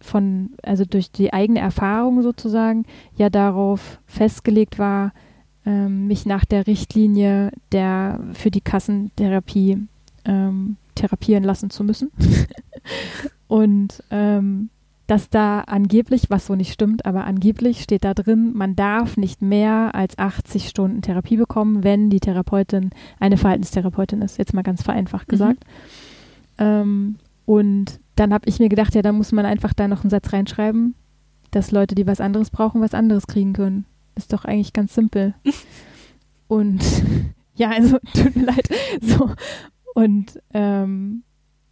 [0.00, 2.84] von, also durch die eigene Erfahrung sozusagen,
[3.16, 5.12] ja darauf festgelegt war,
[5.66, 9.86] ähm, mich nach der Richtlinie der für die Kassentherapie
[10.24, 12.10] ähm, therapieren lassen zu müssen.
[13.48, 14.70] Und ähm,
[15.08, 19.40] dass da angeblich, was so nicht stimmt, aber angeblich steht da drin, man darf nicht
[19.40, 24.82] mehr als 80 Stunden Therapie bekommen, wenn die Therapeutin eine Verhaltenstherapeutin ist, jetzt mal ganz
[24.82, 25.30] vereinfacht mhm.
[25.30, 25.64] gesagt.
[25.64, 26.64] Mhm.
[26.64, 30.10] Ähm, und dann habe ich mir gedacht, ja, da muss man einfach da noch einen
[30.10, 30.94] Satz reinschreiben,
[31.50, 33.86] dass Leute, die was anderes brauchen, was anderes kriegen können.
[34.14, 35.34] Ist doch eigentlich ganz simpel.
[36.48, 36.82] Und
[37.54, 38.68] ja, also tut mir leid.
[39.00, 39.30] So.
[39.94, 41.22] Und ähm,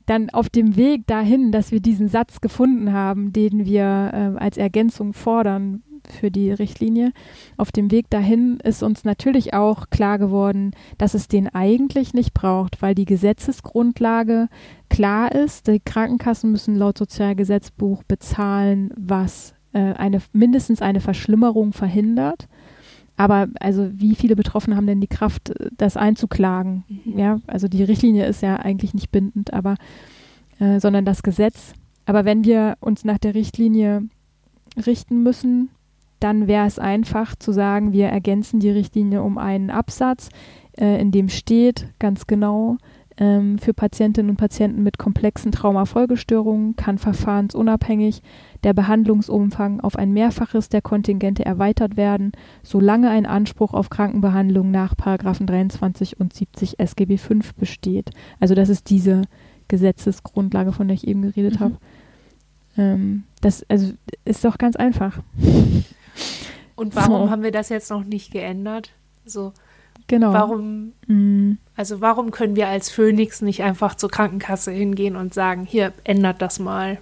[0.07, 4.57] dann auf dem Weg dahin, dass wir diesen Satz gefunden haben, den wir äh, als
[4.57, 7.13] Ergänzung fordern für die Richtlinie,
[7.57, 12.35] auf dem Weg dahin ist uns natürlich auch klar geworden, dass es den eigentlich nicht
[12.35, 14.49] braucht, weil die Gesetzesgrundlage
[14.89, 15.69] klar ist.
[15.69, 22.49] Die Krankenkassen müssen laut Sozialgesetzbuch bezahlen, was äh, eine mindestens eine Verschlimmerung verhindert.
[23.17, 26.85] Aber also wie viele Betroffene haben denn die Kraft, das einzuklagen?
[26.89, 27.19] Mhm.
[27.19, 29.77] Ja, also die Richtlinie ist ja eigentlich nicht bindend, aber
[30.59, 31.73] äh, sondern das Gesetz.
[32.05, 34.09] Aber wenn wir uns nach der Richtlinie
[34.87, 35.71] richten müssen,
[36.27, 40.29] dann wäre es einfach zu sagen, wir ergänzen die Richtlinie um einen Absatz,
[40.77, 42.79] äh, in dem steht ganz genau,
[43.17, 48.23] ähm, für Patientinnen und Patienten mit komplexen Traumafolgestörungen kann verfahrensunabhängig
[48.65, 52.33] der Behandlungsumfang auf ein Mehrfaches der Kontingente erweitert werden,
[52.65, 58.11] solange ein Anspruch auf Krankenbehandlung nach 23 und 70 SGB V besteht.
[58.41, 59.23] Also das ist diese
[59.69, 61.65] Gesetzesgrundlage, von der ich eben geredet mhm.
[61.65, 61.77] habe.
[62.77, 63.93] Ähm, das also
[64.25, 65.21] ist doch ganz einfach.
[66.75, 67.31] Und warum so.
[67.31, 68.91] haben wir das jetzt noch nicht geändert?
[69.25, 69.53] So,
[70.07, 70.33] genau.
[70.33, 71.59] Warum, mhm.
[71.75, 76.43] also warum können wir als Phoenix nicht einfach zur Krankenkasse hingehen und sagen, hier, ändert
[76.43, 76.99] das mal?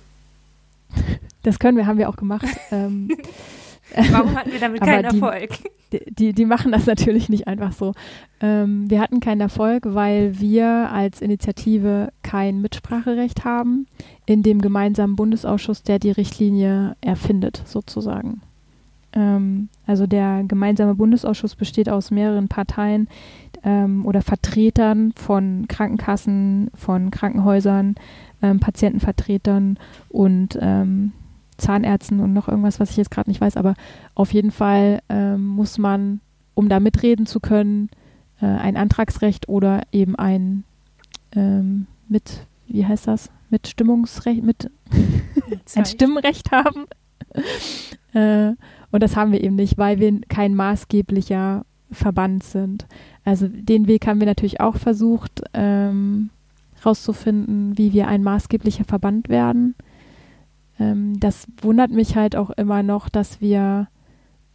[1.43, 2.47] Das können wir, haben wir auch gemacht.
[2.71, 3.09] ähm,
[4.11, 5.51] Warum hatten wir damit keinen die, Erfolg?
[5.93, 7.93] Die, die, die, machen das natürlich nicht einfach so.
[8.41, 13.87] Ähm, wir hatten keinen Erfolg, weil wir als Initiative kein Mitspracherecht haben
[14.27, 18.41] in dem gemeinsamen Bundesausschuss, der die Richtlinie erfindet, sozusagen.
[19.15, 23.09] Ähm, also der gemeinsame Bundesausschuss besteht aus mehreren Parteien,
[23.65, 27.97] ähm, oder Vertretern von Krankenkassen, von Krankenhäusern,
[28.43, 29.79] ähm, Patientenvertretern
[30.11, 31.13] und ähm,
[31.57, 33.75] Zahnärzten und noch irgendwas, was ich jetzt gerade nicht weiß, aber
[34.15, 36.21] auf jeden Fall ähm, muss man,
[36.55, 37.89] um da mitreden zu können,
[38.41, 40.65] äh, ein Antragsrecht oder eben ein
[41.35, 44.71] ähm, mit, wie heißt das, mit Stimmungsrecht, mit
[45.75, 46.85] ein Stimmrecht haben.
[48.15, 48.55] äh,
[48.95, 52.87] und das haben wir eben nicht, weil wir kein maßgeblicher Verband sind.
[53.25, 56.31] Also den Weg haben wir natürlich auch versucht, ähm,
[56.87, 59.75] rauszufinden, wie wir ein maßgeblicher Verband werden.
[60.79, 63.89] Ähm, das wundert mich halt auch immer noch, dass wir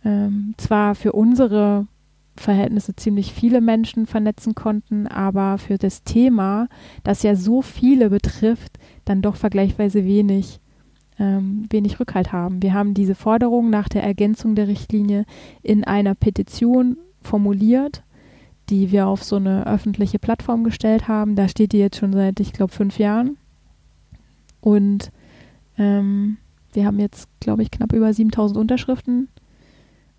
[0.05, 1.87] ähm, zwar für unsere
[2.37, 6.69] Verhältnisse ziemlich viele Menschen vernetzen konnten, aber für das Thema,
[7.03, 10.61] das ja so viele betrifft, dann doch vergleichsweise wenig,
[11.19, 12.61] ähm, wenig Rückhalt haben.
[12.61, 15.25] Wir haben diese Forderung nach der Ergänzung der Richtlinie
[15.61, 18.03] in einer Petition formuliert,
[18.69, 21.35] die wir auf so eine öffentliche Plattform gestellt haben.
[21.35, 23.37] Da steht die jetzt schon seit, ich glaube, fünf Jahren.
[24.61, 25.11] Und
[25.77, 26.37] ähm,
[26.73, 29.27] wir haben jetzt, glaube ich, knapp über 7000 Unterschriften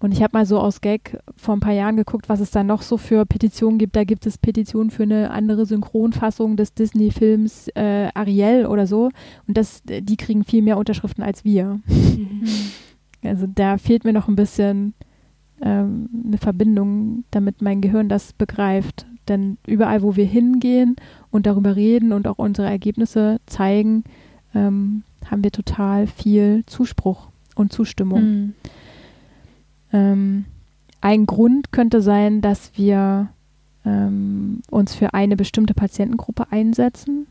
[0.01, 2.64] und ich habe mal so aus Gag vor ein paar Jahren geguckt, was es da
[2.64, 3.96] noch so für Petitionen gibt.
[3.96, 9.11] Da gibt es Petitionen für eine andere Synchronfassung des Disney-Films äh, Ariel oder so.
[9.46, 11.80] Und das, die kriegen viel mehr Unterschriften als wir.
[11.86, 12.42] Mhm.
[13.22, 14.94] Also da fehlt mir noch ein bisschen
[15.61, 19.05] ähm, eine Verbindung, damit mein Gehirn das begreift.
[19.28, 20.96] Denn überall, wo wir hingehen
[21.30, 24.05] und darüber reden und auch unsere Ergebnisse zeigen,
[24.55, 28.22] ähm, haben wir total viel Zuspruch und Zustimmung.
[28.22, 28.55] Mhm.
[29.93, 30.45] Ähm,
[31.01, 33.30] ein Grund könnte sein, dass wir
[33.84, 37.26] ähm, uns für eine bestimmte Patientengruppe einsetzen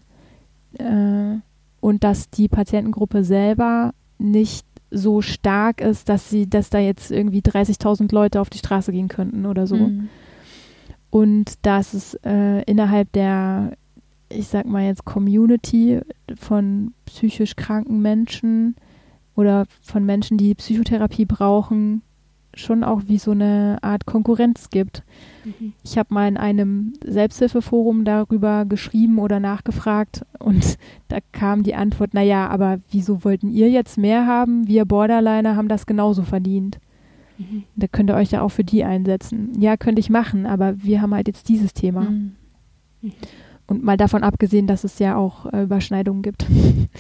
[0.78, 1.38] äh,
[1.80, 7.42] und dass die Patientengruppe selber nicht so stark ist, dass sie, dass da jetzt irgendwie
[7.42, 9.76] 30.000 Leute auf die Straße gehen könnten oder so.
[9.76, 10.10] Mhm.
[11.12, 13.74] Und dass es äh, innerhalb der,
[14.30, 16.00] ich sag mal jetzt Community
[16.36, 18.76] von psychisch kranken Menschen
[19.36, 22.02] oder von Menschen, die Psychotherapie brauchen,
[22.54, 25.04] schon auch wie so eine Art Konkurrenz gibt.
[25.46, 25.74] Mhm.
[25.84, 30.78] Ich habe mal in einem Selbsthilfeforum darüber geschrieben oder nachgefragt und
[31.08, 34.68] da kam die Antwort, naja, aber wieso wollten ihr jetzt mehr haben?
[34.68, 36.80] Wir Borderliner haben das genauso verdient.
[37.38, 37.64] Mhm.
[37.76, 39.60] Da könnt ihr euch ja auch für die einsetzen.
[39.60, 42.02] Ja, könnte ich machen, aber wir haben halt jetzt dieses Thema.
[42.02, 42.36] Mhm.
[43.02, 43.12] mhm.
[43.68, 46.48] Und mal davon abgesehen, dass es ja auch äh, Überschneidungen gibt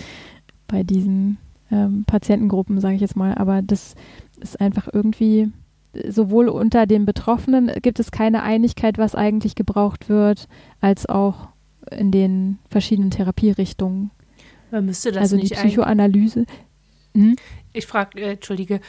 [0.67, 1.39] bei diesen
[1.71, 3.33] ähm, Patientengruppen, sage ich jetzt mal.
[3.33, 3.95] Aber das
[4.41, 5.51] ist einfach irgendwie
[6.07, 10.47] sowohl unter den Betroffenen gibt es keine Einigkeit, was eigentlich gebraucht wird,
[10.81, 11.49] als auch
[11.91, 14.11] in den verschiedenen Therapierichtungen.
[14.71, 16.45] Man müsste das also nicht die Psychoanalyse.
[17.15, 17.35] Hm?
[17.73, 18.81] Ich frage, äh, entschuldige,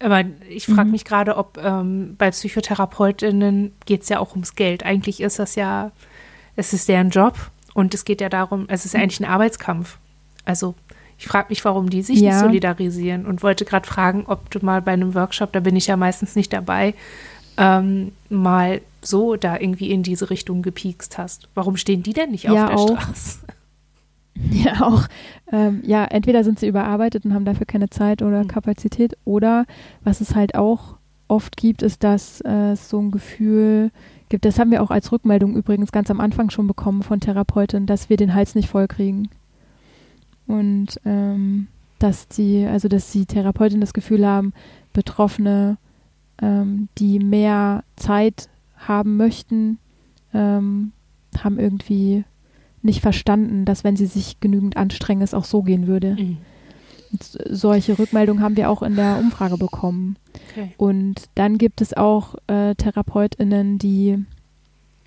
[0.00, 0.92] aber ich frage mhm.
[0.92, 4.84] mich gerade, ob ähm, bei Psychotherapeutinnen geht es ja auch ums Geld.
[4.84, 5.92] Eigentlich ist das ja,
[6.54, 7.34] es ist deren Job
[7.74, 9.02] und es geht ja darum, es ist ja mhm.
[9.04, 9.98] eigentlich ein Arbeitskampf.
[10.44, 10.74] Also
[11.18, 12.30] ich frage mich, warum die sich ja.
[12.30, 15.86] nicht solidarisieren und wollte gerade fragen, ob du mal bei einem Workshop, da bin ich
[15.86, 16.94] ja meistens nicht dabei,
[17.56, 21.48] ähm, mal so da irgendwie in diese Richtung gepiekst hast.
[21.54, 23.00] Warum stehen die denn nicht ja, auf der auch.
[23.00, 23.38] Straße?
[24.50, 25.08] Ja, auch.
[25.50, 28.48] Ähm, ja, entweder sind sie überarbeitet und haben dafür keine Zeit oder mhm.
[28.48, 29.64] Kapazität, oder
[30.04, 30.96] was es halt auch
[31.26, 33.90] oft gibt, ist, dass äh, es so ein Gefühl
[34.28, 37.86] gibt, das haben wir auch als Rückmeldung übrigens ganz am Anfang schon bekommen von Therapeuten,
[37.86, 39.30] dass wir den Hals nicht voll kriegen.
[40.46, 41.68] Und ähm,
[41.98, 44.52] dass die, also dass die Therapeutinnen das Gefühl haben,
[44.92, 45.78] Betroffene,
[46.40, 49.78] ähm, die mehr Zeit haben möchten,
[50.32, 50.92] ähm,
[51.38, 52.24] haben irgendwie
[52.82, 56.16] nicht verstanden, dass wenn sie sich genügend anstrengen, es auch so gehen würde.
[56.18, 56.38] Mhm.
[57.48, 60.16] solche Rückmeldungen haben wir auch in der Umfrage bekommen.
[60.50, 60.72] Okay.
[60.76, 64.24] Und dann gibt es auch äh, TherapeutInnen, die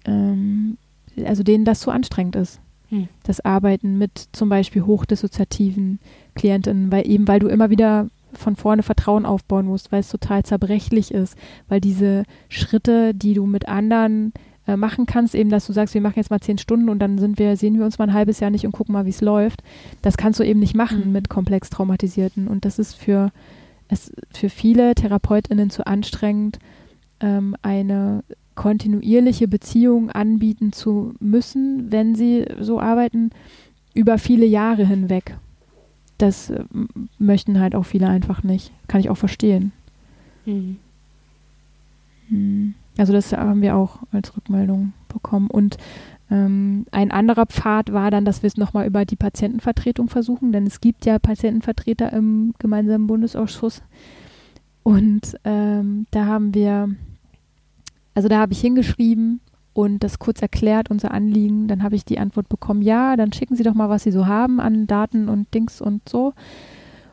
[0.06, 0.78] ähm,
[1.26, 2.60] also denen das zu anstrengend ist.
[2.90, 3.08] Hm.
[3.24, 6.00] Das Arbeiten mit zum Beispiel hochdissoziativen
[6.36, 10.44] Klientinnen, weil eben, weil du immer wieder von vorne Vertrauen aufbauen musst, weil es total
[10.44, 11.36] zerbrechlich ist,
[11.68, 14.34] weil diese Schritte, die du mit anderen
[14.68, 17.18] äh, machen kannst, eben, dass du sagst, wir machen jetzt mal zehn Stunden und dann
[17.18, 19.22] sind wir, sehen wir uns mal ein halbes Jahr nicht und gucken mal, wie es
[19.22, 19.64] läuft.
[20.02, 21.12] Das kannst du eben nicht machen mhm.
[21.12, 22.48] mit komplex traumatisierten.
[22.48, 23.32] Und das ist für
[23.90, 26.60] es für viele TherapeutInnen zu anstrengend,
[27.20, 28.24] ähm, eine
[28.60, 33.30] kontinuierliche Beziehung anbieten zu müssen, wenn sie so arbeiten,
[33.94, 35.38] über viele Jahre hinweg.
[36.18, 36.66] Das äh,
[37.18, 38.74] möchten halt auch viele einfach nicht.
[38.90, 39.72] Kann ich auch verstehen.
[42.28, 42.74] Mhm.
[42.98, 45.50] Also das haben wir auch als Rückmeldung bekommen.
[45.50, 45.78] Und
[46.30, 50.68] ähm, ein anderer Pfad war dann, dass wir es nochmal über die Patientenvertretung versuchen, denn
[50.68, 53.84] es gibt ja Patientenvertreter im gemeinsamen Bundesausschuss.
[54.84, 56.94] Und ähm, da haben wir
[58.20, 59.40] also da habe ich hingeschrieben
[59.72, 61.70] und das kurz erklärt, unser Anliegen.
[61.70, 64.28] Dann habe ich die Antwort bekommen, ja, dann schicken Sie doch mal, was Sie so
[64.28, 66.34] haben an Daten und Dings und so.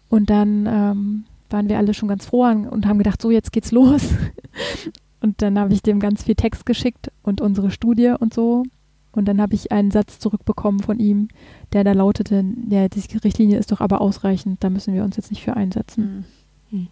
[0.08, 3.70] Und dann ähm, waren wir alle schon ganz froh und haben gedacht, so, jetzt geht's
[3.70, 4.02] los.
[5.20, 8.64] Und dann habe ich dem ganz viel Text geschickt und unsere Studie und so.
[9.12, 11.28] Und dann habe ich einen Satz zurückbekommen von ihm,
[11.72, 15.30] der da lautete, ja, die Richtlinie ist doch aber ausreichend, da müssen wir uns jetzt
[15.30, 16.26] nicht für einsetzen.
[16.70, 16.88] Mhm.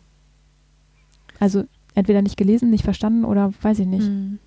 [1.39, 1.65] Also
[1.95, 4.09] entweder nicht gelesen, nicht verstanden oder weiß ich nicht.
[4.09, 4.39] Mhm.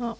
[0.00, 0.14] Oh.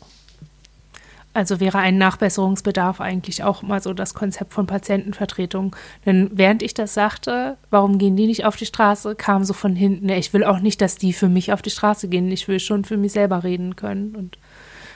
[1.34, 5.76] Also wäre ein Nachbesserungsbedarf eigentlich auch mal so das Konzept von Patientenvertretung.
[6.04, 9.76] Denn während ich das sagte, warum gehen die nicht auf die Straße, kam so von
[9.76, 12.32] hinten, ich will auch nicht, dass die für mich auf die Straße gehen.
[12.32, 14.36] Ich will schon für mich selber reden können und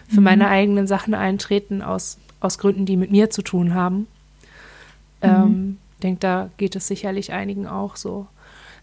[0.08, 0.24] für mhm.
[0.24, 4.08] meine eigenen Sachen eintreten aus, aus Gründen, die mit mir zu tun haben.
[5.20, 5.34] Ich mhm.
[5.34, 8.26] ähm, denke, da geht es sicherlich einigen auch so.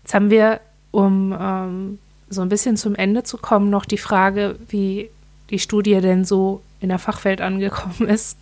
[0.03, 0.61] Jetzt haben wir,
[0.91, 5.09] um ähm, so ein bisschen zum Ende zu kommen, noch die Frage, wie
[5.49, 8.37] die Studie denn so in der Fachwelt angekommen ist.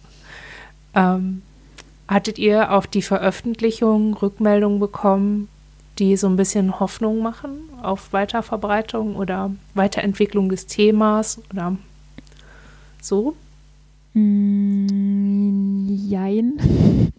[0.93, 1.41] Ähm,
[2.07, 5.49] hattet ihr auf die Veröffentlichung Rückmeldungen bekommen,
[5.99, 11.75] die so ein bisschen Hoffnung machen auf Weiterverbreitung oder Weiterentwicklung des Themas oder
[13.01, 13.35] so?
[14.13, 16.53] Mm, jein.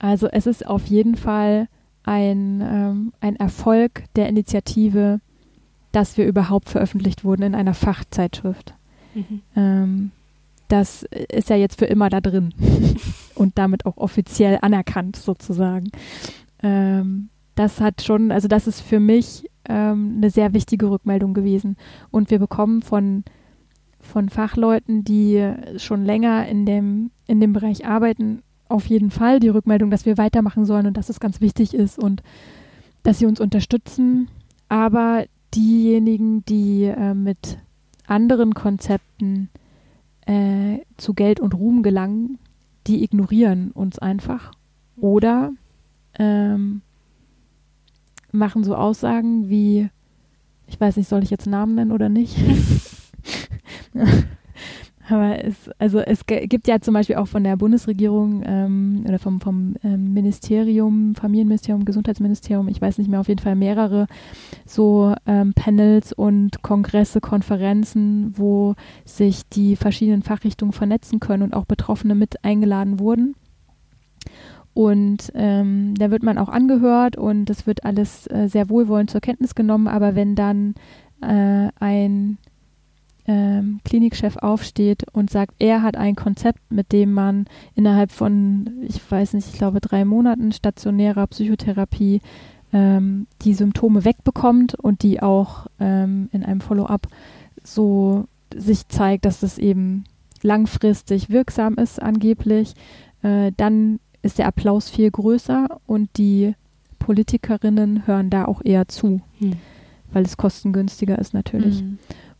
[0.00, 1.66] Also es ist auf jeden Fall
[2.08, 5.20] ein, ähm, ein Erfolg der Initiative,
[5.92, 8.74] dass wir überhaupt veröffentlicht wurden in einer Fachzeitschrift.
[9.14, 9.42] Mhm.
[9.54, 10.10] Ähm,
[10.68, 12.54] das ist ja jetzt für immer da drin
[13.34, 15.90] und damit auch offiziell anerkannt sozusagen.
[16.62, 21.76] Ähm, das hat schon, also das ist für mich ähm, eine sehr wichtige Rückmeldung gewesen.
[22.10, 23.22] Und wir bekommen von,
[24.00, 29.48] von Fachleuten, die schon länger in dem, in dem Bereich arbeiten, auf jeden Fall die
[29.48, 32.22] Rückmeldung, dass wir weitermachen sollen und dass es ganz wichtig ist und
[33.02, 34.28] dass sie uns unterstützen.
[34.68, 37.58] Aber diejenigen, die äh, mit
[38.06, 39.48] anderen Konzepten
[40.26, 42.38] äh, zu Geld und Ruhm gelangen,
[42.86, 44.52] die ignorieren uns einfach
[44.96, 45.52] oder
[46.18, 46.82] ähm,
[48.32, 49.88] machen so Aussagen wie,
[50.66, 52.36] ich weiß nicht, soll ich jetzt Namen nennen oder nicht?
[55.10, 59.40] Aber es, also es gibt ja zum Beispiel auch von der Bundesregierung ähm, oder vom,
[59.40, 64.06] vom ähm, Ministerium, Familienministerium, Gesundheitsministerium, ich weiß nicht mehr, auf jeden Fall mehrere
[64.66, 71.64] so ähm, Panels und Kongresse, Konferenzen, wo sich die verschiedenen Fachrichtungen vernetzen können und auch
[71.64, 73.34] Betroffene mit eingeladen wurden.
[74.74, 79.20] Und ähm, da wird man auch angehört und das wird alles äh, sehr wohlwollend zur
[79.20, 79.88] Kenntnis genommen.
[79.88, 80.74] Aber wenn dann
[81.20, 82.38] äh, ein
[83.28, 88.98] ähm, Klinikchef aufsteht und sagt, er hat ein Konzept, mit dem man innerhalb von, ich
[89.08, 92.22] weiß nicht, ich glaube drei Monaten stationärer Psychotherapie
[92.72, 97.06] ähm, die Symptome wegbekommt und die auch ähm, in einem Follow-up
[97.62, 98.24] so
[98.54, 100.04] sich zeigt, dass das eben
[100.42, 102.74] langfristig wirksam ist angeblich,
[103.22, 106.54] äh, dann ist der Applaus viel größer und die
[106.98, 109.52] Politikerinnen hören da auch eher zu, hm.
[110.12, 111.80] weil es kostengünstiger ist natürlich.
[111.80, 111.98] Hm.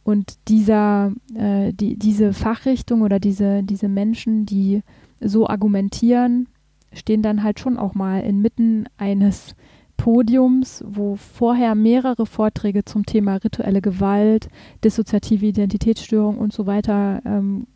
[0.09, 4.81] Und dieser, äh, die, diese Fachrichtung oder diese, diese Menschen, die
[5.21, 6.49] so argumentieren,
[6.95, 9.55] stehen dann halt schon auch mal inmitten eines
[9.99, 14.49] Podiums, wo vorher mehrere Vorträge zum Thema rituelle Gewalt,
[14.83, 17.67] dissoziative Identitätsstörung und so weiter ähm,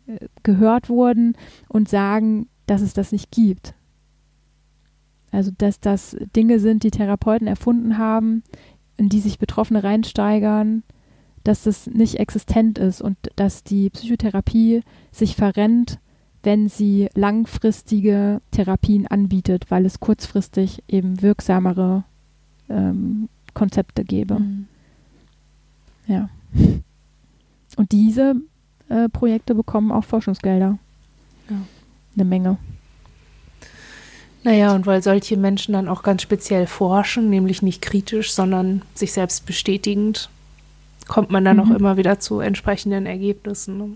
[0.41, 3.75] gehört wurden und sagen, dass es das nicht gibt.
[5.29, 8.41] Also dass das Dinge sind, die Therapeuten erfunden haben,
[8.97, 10.81] in die sich Betroffene reinsteigern
[11.43, 14.81] dass das nicht existent ist und dass die Psychotherapie
[15.11, 15.99] sich verrennt,
[16.43, 22.03] wenn sie langfristige Therapien anbietet, weil es kurzfristig eben wirksamere
[22.69, 24.39] ähm, Konzepte gäbe.
[24.39, 24.67] Mhm.
[26.07, 26.29] Ja.
[27.75, 28.35] Und diese
[28.89, 30.77] äh, Projekte bekommen auch Forschungsgelder.
[31.49, 31.55] Ja.
[32.15, 32.57] Eine Menge.
[34.43, 39.13] Naja, und weil solche Menschen dann auch ganz speziell forschen, nämlich nicht kritisch, sondern sich
[39.13, 40.29] selbst bestätigend,
[41.07, 41.63] kommt man dann mhm.
[41.63, 43.77] auch immer wieder zu entsprechenden Ergebnissen.
[43.77, 43.89] Ne?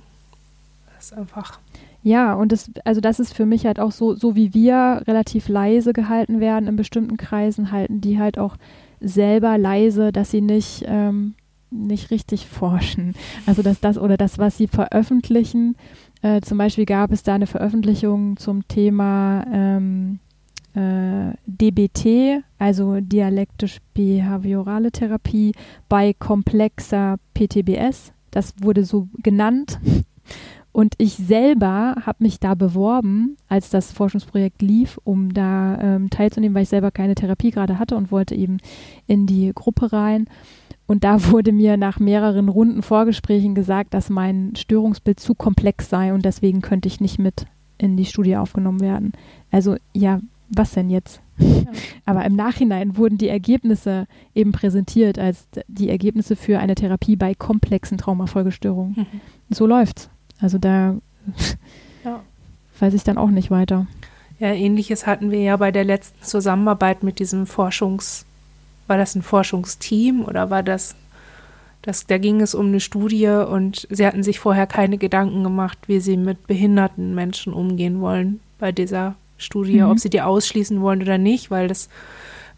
[0.95, 1.59] Das ist einfach.
[2.03, 5.49] Ja, und das, also das ist für mich halt auch so, so wie wir relativ
[5.49, 8.55] leise gehalten werden in bestimmten Kreisen, halten die halt auch
[9.01, 11.35] selber leise, dass sie nicht, ähm,
[11.69, 13.13] nicht richtig forschen.
[13.45, 15.75] Also dass das oder das, was sie veröffentlichen,
[16.21, 20.19] äh, zum Beispiel gab es da eine Veröffentlichung zum Thema ähm,
[20.77, 25.53] äh, DBT, also dialektisch-behaviorale Therapie,
[25.89, 28.13] bei komplexer PTBS.
[28.31, 29.79] Das wurde so genannt.
[30.71, 36.53] Und ich selber habe mich da beworben, als das Forschungsprojekt lief, um da ähm, teilzunehmen,
[36.53, 38.57] weil ich selber keine Therapie gerade hatte und wollte eben
[39.07, 40.27] in die Gruppe rein.
[40.85, 46.13] Und da wurde mir nach mehreren Runden Vorgesprächen gesagt, dass mein Störungsbild zu komplex sei
[46.13, 47.47] und deswegen könnte ich nicht mit
[47.79, 49.13] in die Studie aufgenommen werden.
[49.49, 50.19] Also ja,
[50.49, 51.21] was denn jetzt?
[51.37, 51.65] Ja.
[52.05, 57.35] Aber im Nachhinein wurden die Ergebnisse eben präsentiert als die Ergebnisse für eine Therapie bei
[57.35, 58.95] komplexen Traumafolgestörungen.
[58.97, 59.21] Mhm.
[59.49, 60.09] So läuft's.
[60.39, 60.95] Also da
[62.03, 62.21] ja.
[62.79, 63.87] weiß ich dann auch nicht weiter.
[64.39, 68.25] Ja, ähnliches hatten wir ja bei der letzten Zusammenarbeit mit diesem Forschungs-
[68.87, 70.95] war das ein Forschungsteam oder war das,
[71.81, 75.77] das, da ging es um eine Studie und sie hatten sich vorher keine Gedanken gemacht,
[75.87, 79.89] wie sie mit behinderten Menschen umgehen wollen bei dieser Studie, mhm.
[79.89, 81.89] ob sie die ausschließen wollen oder nicht, weil das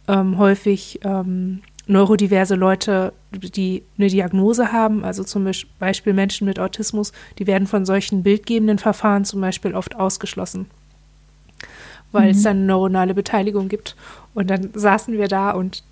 [0.07, 5.49] ähm, häufig ähm, neurodiverse Leute, die eine Diagnose haben, also zum
[5.79, 10.67] Beispiel Menschen mit Autismus, die werden von solchen bildgebenden Verfahren zum Beispiel oft ausgeschlossen,
[12.11, 12.31] weil mhm.
[12.31, 13.95] es dann neuronale Beteiligung gibt.
[14.35, 15.83] Und dann saßen wir da und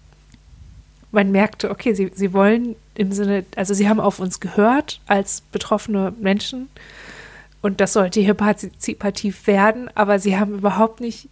[1.11, 5.41] man merkte, okay, sie, sie wollen im Sinne, also sie haben auf uns gehört als
[5.51, 6.69] betroffene Menschen
[7.61, 11.29] und das sollte hier partizipativ werden, aber sie haben überhaupt nicht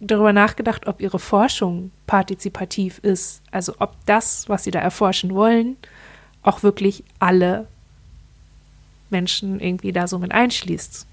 [0.00, 3.42] darüber nachgedacht, ob ihre Forschung partizipativ ist.
[3.50, 5.76] Also ob das, was sie da erforschen wollen,
[6.42, 7.66] auch wirklich alle
[9.08, 11.06] Menschen irgendwie da so mit einschließt.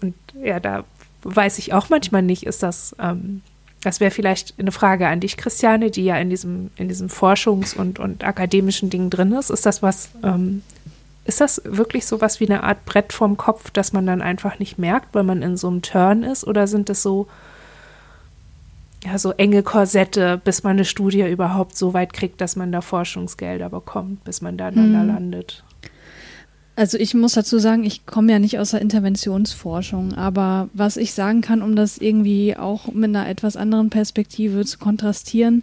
[0.00, 0.84] Und ja, da
[1.22, 3.42] weiß ich auch manchmal nicht, ist das ähm,
[3.82, 7.76] das wäre vielleicht eine Frage an dich, Christiane, die ja in diesem, in diesem Forschungs-
[7.76, 9.50] und, und akademischen Ding drin ist.
[9.50, 10.62] Ist das was, ähm,
[11.28, 14.58] ist das wirklich so was wie eine Art Brett vorm Kopf, das man dann einfach
[14.58, 16.46] nicht merkt, weil man in so einem Turn ist?
[16.46, 17.28] Oder sind das so,
[19.04, 22.80] ja, so enge Korsette, bis man eine Studie überhaupt so weit kriegt, dass man da
[22.80, 25.06] Forschungsgelder bekommt, bis man da dann hm.
[25.06, 25.62] landet?
[26.76, 31.12] Also ich muss dazu sagen, ich komme ja nicht aus der Interventionsforschung, aber was ich
[31.12, 35.62] sagen kann, um das irgendwie auch mit einer etwas anderen Perspektive zu kontrastieren,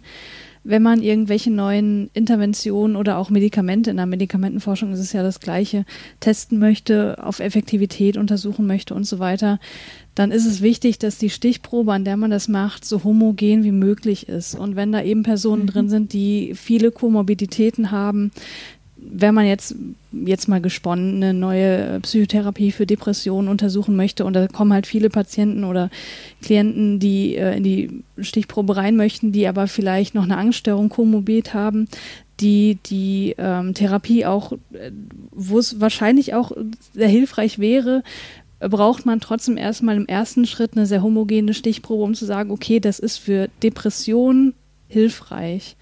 [0.68, 5.38] wenn man irgendwelche neuen Interventionen oder auch Medikamente, in der Medikamentenforschung ist es ja das
[5.38, 5.84] gleiche,
[6.18, 9.60] testen möchte, auf Effektivität untersuchen möchte und so weiter,
[10.16, 13.70] dann ist es wichtig, dass die Stichprobe, an der man das macht, so homogen wie
[13.70, 14.54] möglich ist.
[14.54, 15.66] Und wenn da eben Personen mhm.
[15.66, 18.32] drin sind, die viele Komorbiditäten haben,
[19.10, 19.74] wenn man jetzt,
[20.12, 25.10] jetzt mal gesponnen, eine neue Psychotherapie für Depressionen untersuchen möchte und da kommen halt viele
[25.10, 25.90] Patienten oder
[26.42, 31.54] Klienten, die äh, in die Stichprobe rein möchten, die aber vielleicht noch eine Angststörung komorbid
[31.54, 31.88] haben,
[32.40, 34.90] die die ähm, Therapie auch, äh,
[35.30, 36.52] wo es wahrscheinlich auch
[36.92, 38.02] sehr hilfreich wäre,
[38.58, 42.80] braucht man trotzdem erstmal im ersten Schritt eine sehr homogene Stichprobe, um zu sagen, okay,
[42.80, 44.54] das ist für Depressionen
[44.88, 45.76] hilfreich.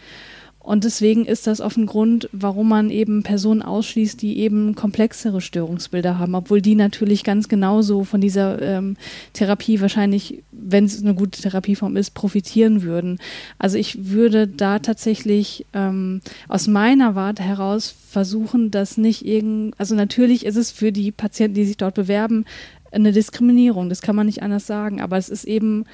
[0.65, 5.43] Und deswegen ist das auf ein Grund, warum man eben Personen ausschließt, die eben komplexere
[5.43, 8.97] Störungsbilder haben, obwohl die natürlich ganz genauso von dieser ähm,
[9.35, 13.19] Therapie wahrscheinlich, wenn es eine gute Therapieform ist, profitieren würden.
[13.59, 19.95] Also ich würde da tatsächlich ähm, aus meiner Warte heraus versuchen, dass nicht irgend, also
[19.95, 22.47] natürlich ist es für die Patienten, die sich dort bewerben,
[22.91, 25.85] eine Diskriminierung, das kann man nicht anders sagen, aber es ist eben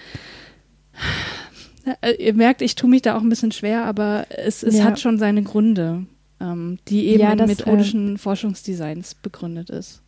[2.19, 4.85] ihr merkt, ich tue mich da auch ein bisschen schwer, aber es, es ja.
[4.85, 6.07] hat schon seine Gründe,
[6.41, 10.03] ähm, die eben ja, das, in methodischen äh, Forschungsdesigns begründet ist.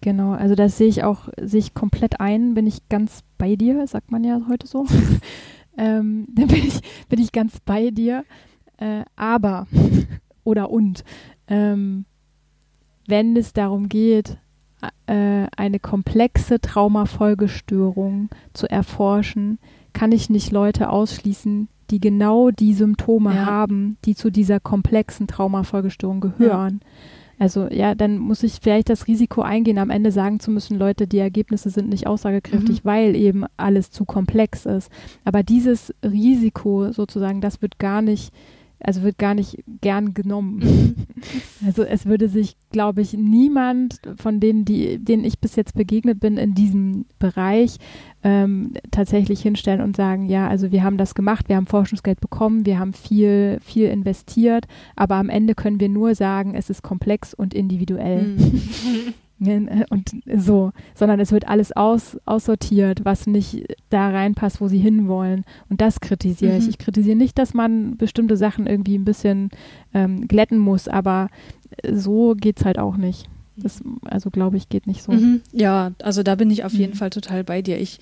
[0.00, 3.86] Genau, also das sehe ich auch, sehe ich komplett ein, bin ich ganz bei dir,
[3.86, 4.86] sagt man ja heute so.
[5.78, 8.24] ähm, dann bin ich, bin ich ganz bei dir.
[8.78, 9.66] Äh, aber
[10.44, 11.04] oder und,
[11.48, 12.04] ähm,
[13.06, 14.38] wenn es darum geht,
[15.06, 19.58] äh, eine komplexe Traumafolgestörung zu erforschen,
[19.94, 23.46] kann ich nicht Leute ausschließen, die genau die Symptome ja.
[23.46, 26.80] haben, die zu dieser komplexen Traumafolgestörung gehören.
[26.82, 26.88] Ja.
[27.38, 31.06] Also ja, dann muss ich vielleicht das Risiko eingehen, am Ende sagen zu müssen, Leute,
[31.06, 32.88] die Ergebnisse sind nicht aussagekräftig, mhm.
[32.88, 34.90] weil eben alles zu komplex ist.
[35.24, 38.32] Aber dieses Risiko sozusagen, das wird gar nicht
[38.84, 40.58] also wird gar nicht gern genommen.
[40.58, 40.94] Mhm.
[41.66, 46.20] also es würde sich, glaube ich, niemand von denen, die, denen ich bis jetzt begegnet
[46.20, 47.78] bin in diesem Bereich,
[48.22, 52.66] ähm, tatsächlich hinstellen und sagen, ja, also wir haben das gemacht, wir haben Forschungsgeld bekommen,
[52.66, 54.66] wir haben viel, viel investiert,
[54.96, 58.36] aber am Ende können wir nur sagen, es ist komplex und individuell.
[59.40, 64.78] Äh, und so, sondern es wird alles aus, aussortiert, was nicht da reinpasst, wo sie
[64.78, 65.44] hinwollen.
[65.68, 66.58] Und das kritisiere mhm.
[66.58, 66.68] ich.
[66.68, 69.50] Ich kritisiere nicht, dass man bestimmte Sachen irgendwie ein bisschen
[69.92, 71.28] ähm, glätten muss, aber
[71.90, 73.28] so geht es halt auch nicht.
[73.56, 75.12] Das, also glaube ich, geht nicht so.
[75.12, 75.40] Mhm.
[75.52, 76.98] Ja, also da bin ich auf jeden mhm.
[76.98, 77.78] Fall total bei dir.
[77.80, 78.00] Ich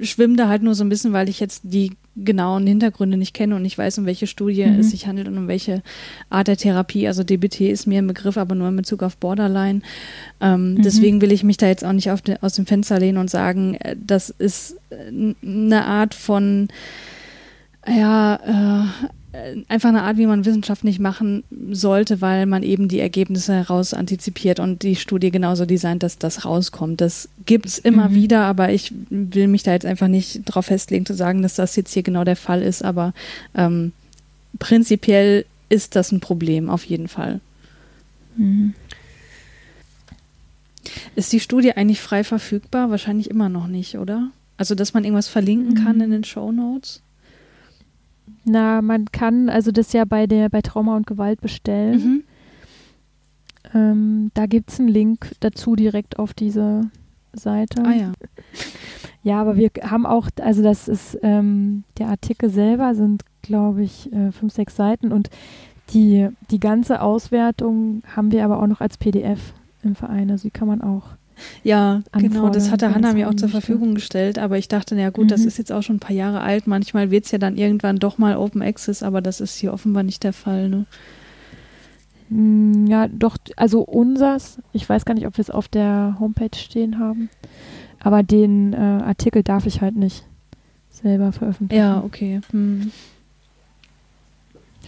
[0.00, 3.56] schwimme da halt nur so ein bisschen, weil ich jetzt die genauen Hintergründe nicht kenne
[3.56, 4.80] und nicht weiß, um welche Studie mhm.
[4.80, 5.82] es sich handelt und um welche
[6.30, 7.06] Art der Therapie.
[7.06, 9.82] Also DBT ist mir ein Begriff, aber nur in Bezug auf Borderline.
[10.40, 10.82] Ähm, mhm.
[10.82, 13.74] Deswegen will ich mich da jetzt auch nicht de, aus dem Fenster lehnen und sagen,
[13.74, 16.68] äh, das ist eine Art von
[17.88, 19.08] ja, äh, äh,
[19.68, 23.94] einfach eine Art, wie man Wissenschaft nicht machen sollte, weil man eben die Ergebnisse heraus
[23.94, 27.00] antizipiert und die Studie genauso designt, dass das rauskommt.
[27.00, 28.14] Das gibt es immer mhm.
[28.14, 31.76] wieder, aber ich will mich da jetzt einfach nicht darauf festlegen zu sagen, dass das
[31.76, 33.14] jetzt hier genau der Fall ist, aber
[33.54, 33.92] ähm,
[34.58, 37.40] prinzipiell ist das ein Problem, auf jeden Fall.
[38.36, 38.74] Mhm.
[41.14, 42.90] Ist die Studie eigentlich frei verfügbar?
[42.90, 44.30] Wahrscheinlich immer noch nicht, oder?
[44.56, 45.84] Also, dass man irgendwas verlinken mhm.
[45.84, 47.02] kann in den Show Notes?
[48.48, 51.98] Na, man kann also das ja bei der bei Trauma und Gewalt bestellen.
[51.98, 52.24] Mhm.
[53.74, 56.82] Ähm, da gibt es einen Link dazu direkt auf diese
[57.32, 57.82] Seite.
[57.84, 58.12] Ah ja.
[59.24, 64.12] Ja, aber wir haben auch, also das ist, ähm, der Artikel selber sind, glaube ich,
[64.12, 65.30] äh, fünf, sechs Seiten und
[65.90, 70.30] die, die ganze Auswertung haben wir aber auch noch als PDF im Verein.
[70.30, 71.08] Also die kann man auch
[71.62, 75.24] ja, genau, das hatte Hanna mir auch zur Verfügung gestellt, aber ich dachte, na gut,
[75.24, 75.28] mhm.
[75.28, 76.66] das ist jetzt auch schon ein paar Jahre alt.
[76.66, 80.02] Manchmal wird es ja dann irgendwann doch mal Open Access, aber das ist hier offenbar
[80.02, 80.68] nicht der Fall.
[80.68, 80.86] Ne?
[82.28, 86.56] Mm, ja, doch, also unsers, ich weiß gar nicht, ob wir es auf der Homepage
[86.56, 87.28] stehen haben,
[88.00, 90.24] aber den äh, Artikel darf ich halt nicht
[90.90, 91.82] selber veröffentlichen.
[91.82, 92.40] Ja, okay.
[92.50, 92.90] Hm.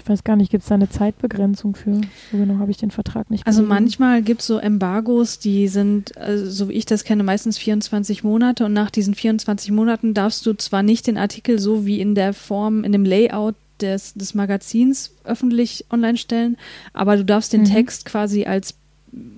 [0.08, 2.00] Ich weiß gar nicht, gibt es da eine Zeitbegrenzung für?
[2.32, 6.16] So genau habe ich den Vertrag nicht Also manchmal gibt es so Embargos, die sind,
[6.16, 10.46] also so wie ich das kenne, meistens 24 Monate und nach diesen 24 Monaten darfst
[10.46, 14.34] du zwar nicht den Artikel so wie in der Form, in dem Layout des, des
[14.34, 16.56] Magazins öffentlich online stellen,
[16.94, 17.66] aber du darfst den mhm.
[17.66, 18.76] Text quasi als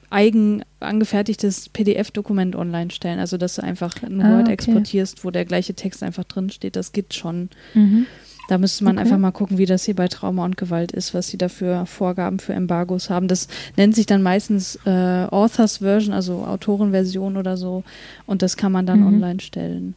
[0.08, 3.18] eigen angefertigtes PDF-Dokument online stellen.
[3.18, 4.52] Also dass du einfach ein ah, Word okay.
[4.52, 6.76] exportierst, wo der gleiche Text einfach drin steht.
[6.76, 7.48] Das geht schon.
[7.74, 8.06] Mhm.
[8.50, 9.04] Da müsste man okay.
[9.04, 12.40] einfach mal gucken, wie das hier bei Trauma und Gewalt ist, was sie dafür Vorgaben
[12.40, 13.28] für Embargos haben.
[13.28, 13.46] Das
[13.76, 17.84] nennt sich dann meistens äh, Authors Version, also Autorenversion oder so.
[18.26, 19.06] Und das kann man dann mhm.
[19.06, 19.94] online stellen.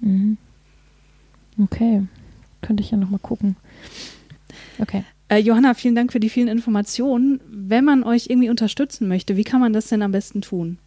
[0.00, 0.38] Mhm.
[1.62, 2.06] Okay.
[2.62, 3.56] Könnte ich ja nochmal gucken.
[4.78, 5.04] Okay.
[5.28, 7.42] Äh, Johanna, vielen Dank für die vielen Informationen.
[7.46, 10.78] Wenn man euch irgendwie unterstützen möchte, wie kann man das denn am besten tun?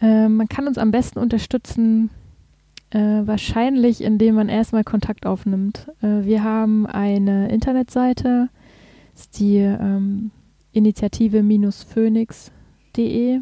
[0.00, 2.08] Äh, man kann uns am besten unterstützen
[2.90, 5.90] äh, wahrscheinlich, indem man erstmal Kontakt aufnimmt.
[6.02, 8.48] Äh, wir haben eine Internetseite,
[9.14, 10.30] ist die ähm,
[10.72, 13.40] Initiative-phoenix.de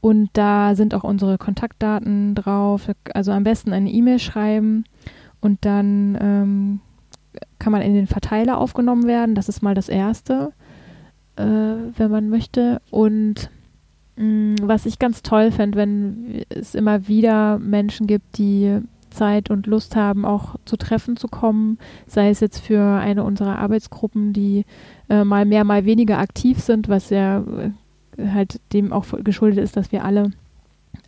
[0.00, 2.88] und da sind auch unsere Kontaktdaten drauf.
[3.12, 4.84] Also am besten eine E-Mail schreiben
[5.40, 6.80] und dann ähm,
[7.58, 9.34] kann man in den Verteiler aufgenommen werden.
[9.34, 10.52] Das ist mal das Erste,
[11.36, 12.80] äh, wenn man möchte.
[12.90, 13.50] Und
[14.16, 19.96] was ich ganz toll fände, wenn es immer wieder Menschen gibt, die Zeit und Lust
[19.96, 24.64] haben, auch zu Treffen zu kommen, sei es jetzt für eine unserer Arbeitsgruppen, die
[25.08, 27.40] äh, mal mehr, mal weniger aktiv sind, was ja
[28.16, 30.32] äh, halt dem auch geschuldet ist, dass wir alle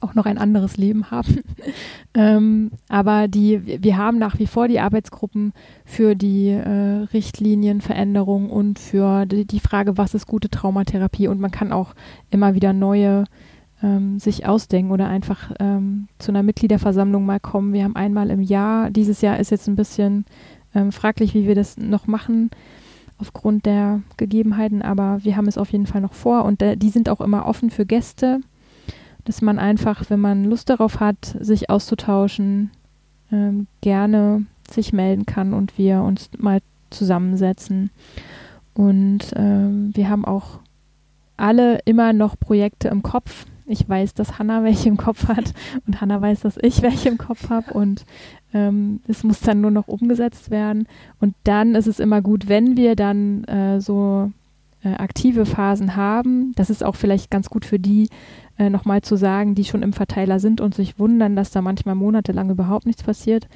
[0.00, 1.40] auch noch ein anderes Leben haben.
[2.14, 5.52] ähm, aber die, wir haben nach wie vor die Arbeitsgruppen
[5.84, 11.28] für die äh, Richtlinienveränderung und für die, die, Frage, was ist gute Traumatherapie.
[11.28, 11.94] Und man kann auch
[12.30, 13.24] immer wieder neue
[13.82, 17.72] ähm, sich ausdenken oder einfach ähm, zu einer Mitgliederversammlung mal kommen.
[17.72, 20.24] Wir haben einmal im Jahr, dieses Jahr ist jetzt ein bisschen
[20.74, 22.50] ähm, fraglich, wie wir das noch machen
[23.20, 26.90] aufgrund der Gegebenheiten, aber wir haben es auf jeden Fall noch vor und äh, die
[26.90, 28.40] sind auch immer offen für Gäste
[29.28, 32.70] dass man einfach, wenn man Lust darauf hat, sich auszutauschen,
[33.30, 37.90] ähm, gerne sich melden kann und wir uns mal zusammensetzen.
[38.72, 40.60] Und ähm, wir haben auch
[41.36, 43.44] alle immer noch Projekte im Kopf.
[43.66, 45.52] Ich weiß, dass Hanna welche im Kopf hat
[45.86, 48.06] und Hanna weiß, dass ich welche im Kopf habe und
[48.54, 50.88] ähm, es muss dann nur noch umgesetzt werden.
[51.20, 54.32] Und dann ist es immer gut, wenn wir dann äh, so
[54.82, 56.52] äh, aktive Phasen haben.
[56.54, 58.08] Das ist auch vielleicht ganz gut für die,
[58.58, 61.94] äh, nochmal zu sagen, die schon im Verteiler sind und sich wundern, dass da manchmal
[61.94, 63.48] monatelang überhaupt nichts passiert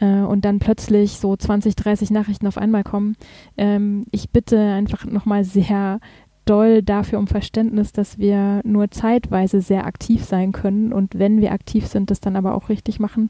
[0.00, 3.16] äh, und dann plötzlich so 20, 30 Nachrichten auf einmal kommen.
[3.56, 6.00] Ähm, ich bitte einfach nochmal sehr
[6.44, 11.52] doll dafür um Verständnis, dass wir nur zeitweise sehr aktiv sein können und wenn wir
[11.52, 13.28] aktiv sind, das dann aber auch richtig machen.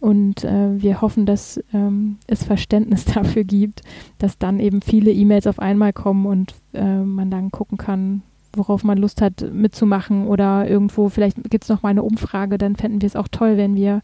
[0.00, 3.82] Und äh, wir hoffen, dass ähm, es Verständnis dafür gibt,
[4.18, 8.22] dass dann eben viele E-Mails auf einmal kommen und äh, man dann gucken kann,
[8.52, 12.76] worauf man Lust hat mitzumachen oder irgendwo, vielleicht gibt es noch mal eine Umfrage, dann
[12.76, 14.02] fänden wir es auch toll, wenn wir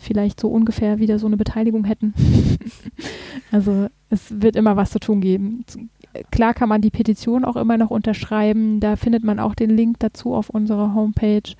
[0.00, 2.12] vielleicht so ungefähr wieder so eine Beteiligung hätten.
[3.50, 5.64] also es wird immer was zu tun geben.
[6.30, 9.98] Klar kann man die Petition auch immer noch unterschreiben, da findet man auch den Link
[10.00, 11.54] dazu auf unserer Homepage.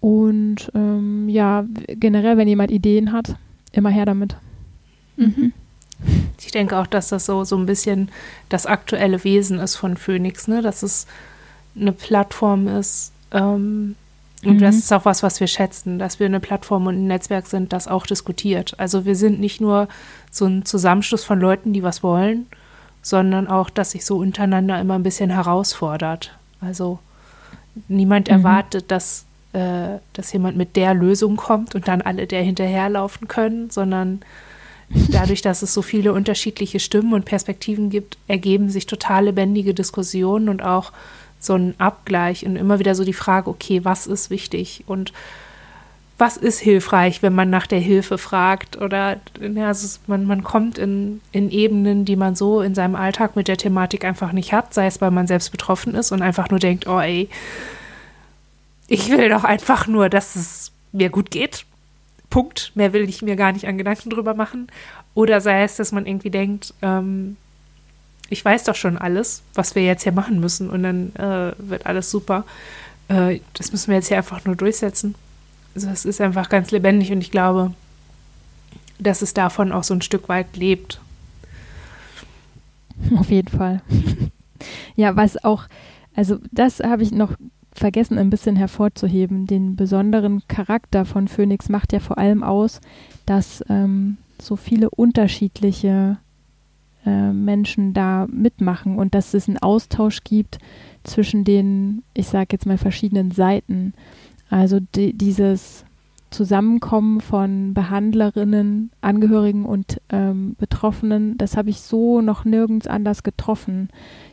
[0.00, 3.36] Und ähm, ja, generell, wenn jemand Ideen hat,
[3.72, 4.36] immer her damit.
[5.16, 5.52] Mhm.
[6.38, 8.10] Ich denke auch, dass das so, so ein bisschen
[8.48, 10.62] das aktuelle Wesen ist von Phoenix, ne?
[10.62, 11.06] dass es
[11.76, 13.94] eine Plattform ist, ähm,
[14.44, 14.60] Und mhm.
[14.60, 17.72] das ist auch was, was wir schätzen, dass wir eine Plattform und ein Netzwerk sind,
[17.72, 18.74] das auch diskutiert.
[18.78, 19.88] Also wir sind nicht nur
[20.30, 22.46] so ein Zusammenschluss von Leuten, die was wollen,
[23.02, 26.36] sondern auch, dass sich so untereinander immer ein bisschen herausfordert.
[26.60, 26.98] Also
[27.88, 28.34] niemand mhm.
[28.34, 33.70] erwartet, dass, äh, dass jemand mit der Lösung kommt und dann alle der hinterherlaufen können,
[33.70, 34.20] sondern
[34.90, 40.48] dadurch, dass es so viele unterschiedliche Stimmen und Perspektiven gibt, ergeben sich total lebendige Diskussionen
[40.48, 40.92] und auch
[41.38, 45.12] so ein Abgleich und immer wieder so die Frage, okay, was ist wichtig und
[46.18, 50.76] was ist hilfreich, wenn man nach der Hilfe fragt oder ja, also man, man kommt
[50.76, 54.74] in, in Ebenen, die man so in seinem Alltag mit der Thematik einfach nicht hat,
[54.74, 57.30] sei es, weil man selbst betroffen ist und einfach nur denkt, oh ey,
[58.86, 61.64] ich will doch einfach nur, dass es mir gut geht.
[62.30, 62.72] Punkt.
[62.74, 64.68] Mehr will ich mir gar nicht an Gedanken drüber machen.
[65.14, 67.36] Oder sei es, dass man irgendwie denkt, ähm,
[68.30, 71.84] ich weiß doch schon alles, was wir jetzt hier machen müssen und dann äh, wird
[71.84, 72.44] alles super.
[73.08, 75.16] Äh, das müssen wir jetzt hier einfach nur durchsetzen.
[75.74, 77.74] Also es ist einfach ganz lebendig und ich glaube,
[78.98, 81.00] dass es davon auch so ein Stück weit lebt.
[83.16, 83.82] Auf jeden Fall.
[84.96, 85.64] ja, was auch,
[86.14, 87.34] also das habe ich noch
[87.72, 89.46] vergessen, ein bisschen hervorzuheben.
[89.46, 92.80] Den besonderen Charakter von Phoenix macht ja vor allem aus,
[93.26, 96.18] dass ähm, so viele unterschiedliche
[97.06, 100.58] äh, Menschen da mitmachen und dass es einen Austausch gibt
[101.04, 103.94] zwischen den, ich sage jetzt mal, verschiedenen Seiten.
[104.50, 105.84] Also die, dieses
[106.30, 113.88] Zusammenkommen von Behandlerinnen, Angehörigen und ähm, Betroffenen, das habe ich so noch nirgends anders getroffen.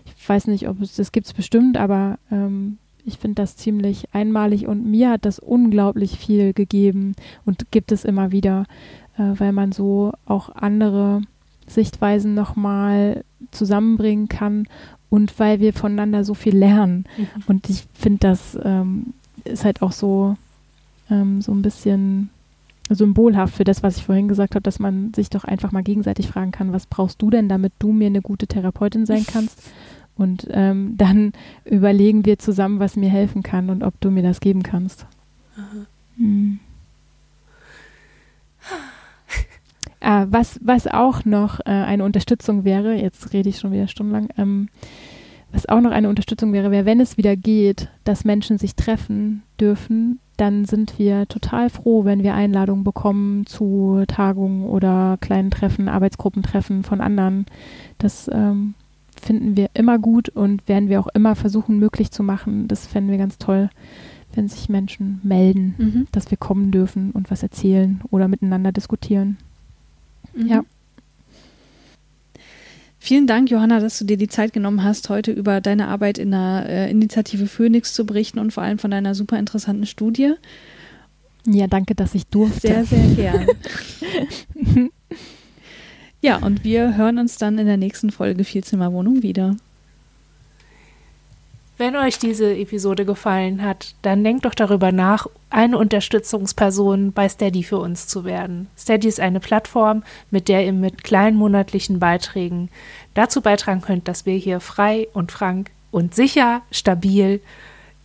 [0.05, 2.77] Ich weiß nicht, ob es das gibt es bestimmt, aber ähm,
[3.07, 7.15] ich finde das ziemlich einmalig und mir hat das unglaublich viel gegeben
[7.45, 8.65] und gibt es immer wieder,
[9.17, 11.21] äh, weil man so auch andere
[11.67, 14.67] Sichtweisen nochmal zusammenbringen kann
[15.09, 17.05] und weil wir voneinander so viel lernen.
[17.17, 17.43] Mhm.
[17.47, 19.13] Und ich finde, das ähm,
[19.45, 20.35] ist halt auch so,
[21.09, 22.29] ähm, so ein bisschen
[22.89, 26.27] symbolhaft für das, was ich vorhin gesagt habe, dass man sich doch einfach mal gegenseitig
[26.27, 29.61] fragen kann, was brauchst du denn, damit du mir eine gute Therapeutin sein kannst?
[30.18, 31.34] Und ähm, dann
[31.65, 35.06] überlegen wir zusammen, was mir helfen kann und ob du mir das geben kannst.
[36.18, 36.60] Mhm.
[39.99, 44.30] Ah, was, was auch noch äh, eine Unterstützung wäre, jetzt rede ich schon wieder stundenlang,
[44.38, 44.69] ähm,
[45.52, 49.44] was auch noch eine Unterstützung wäre, wäre, wenn es wieder geht, dass Menschen sich treffen
[49.60, 55.89] dürfen, dann sind wir total froh, wenn wir Einladungen bekommen zu Tagungen oder kleinen Treffen,
[55.89, 57.48] Arbeitsgruppentreffen von anderen.
[57.98, 58.76] Das ähm,
[59.19, 62.68] finden wir immer gut und werden wir auch immer versuchen, möglich zu machen.
[62.68, 63.69] Das fänden wir ganz toll,
[64.34, 66.07] wenn sich Menschen melden, mhm.
[66.11, 69.38] dass wir kommen dürfen und was erzählen oder miteinander diskutieren.
[70.35, 70.48] Mhm.
[70.48, 70.64] Ja.
[72.99, 76.31] Vielen Dank, Johanna, dass du dir die Zeit genommen hast, heute über deine Arbeit in
[76.31, 80.34] der äh, Initiative Phoenix zu berichten und vor allem von deiner super interessanten Studie.
[81.45, 82.68] Ja, danke, dass ich durfte.
[82.68, 83.48] Sehr, sehr gern.
[86.22, 89.56] ja, und wir hören uns dann in der nächsten Folge Vielzimmerwohnung wieder.
[91.77, 97.61] Wenn euch diese Episode gefallen hat, dann denkt doch darüber nach, eine Unterstützungsperson bei Steady
[97.61, 98.68] für uns zu werden.
[98.76, 102.69] Steady ist eine Plattform, mit der ihr mit kleinen monatlichen Beiträgen
[103.14, 107.41] dazu beitragen könnt, dass wir hier frei und frank und sicher, stabil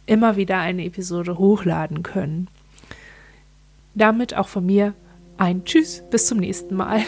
[0.04, 2.48] immer wieder eine Episode hochladen können.
[3.94, 4.92] Damit auch von mir
[5.38, 7.02] ein Tschüss, bis zum nächsten Mal.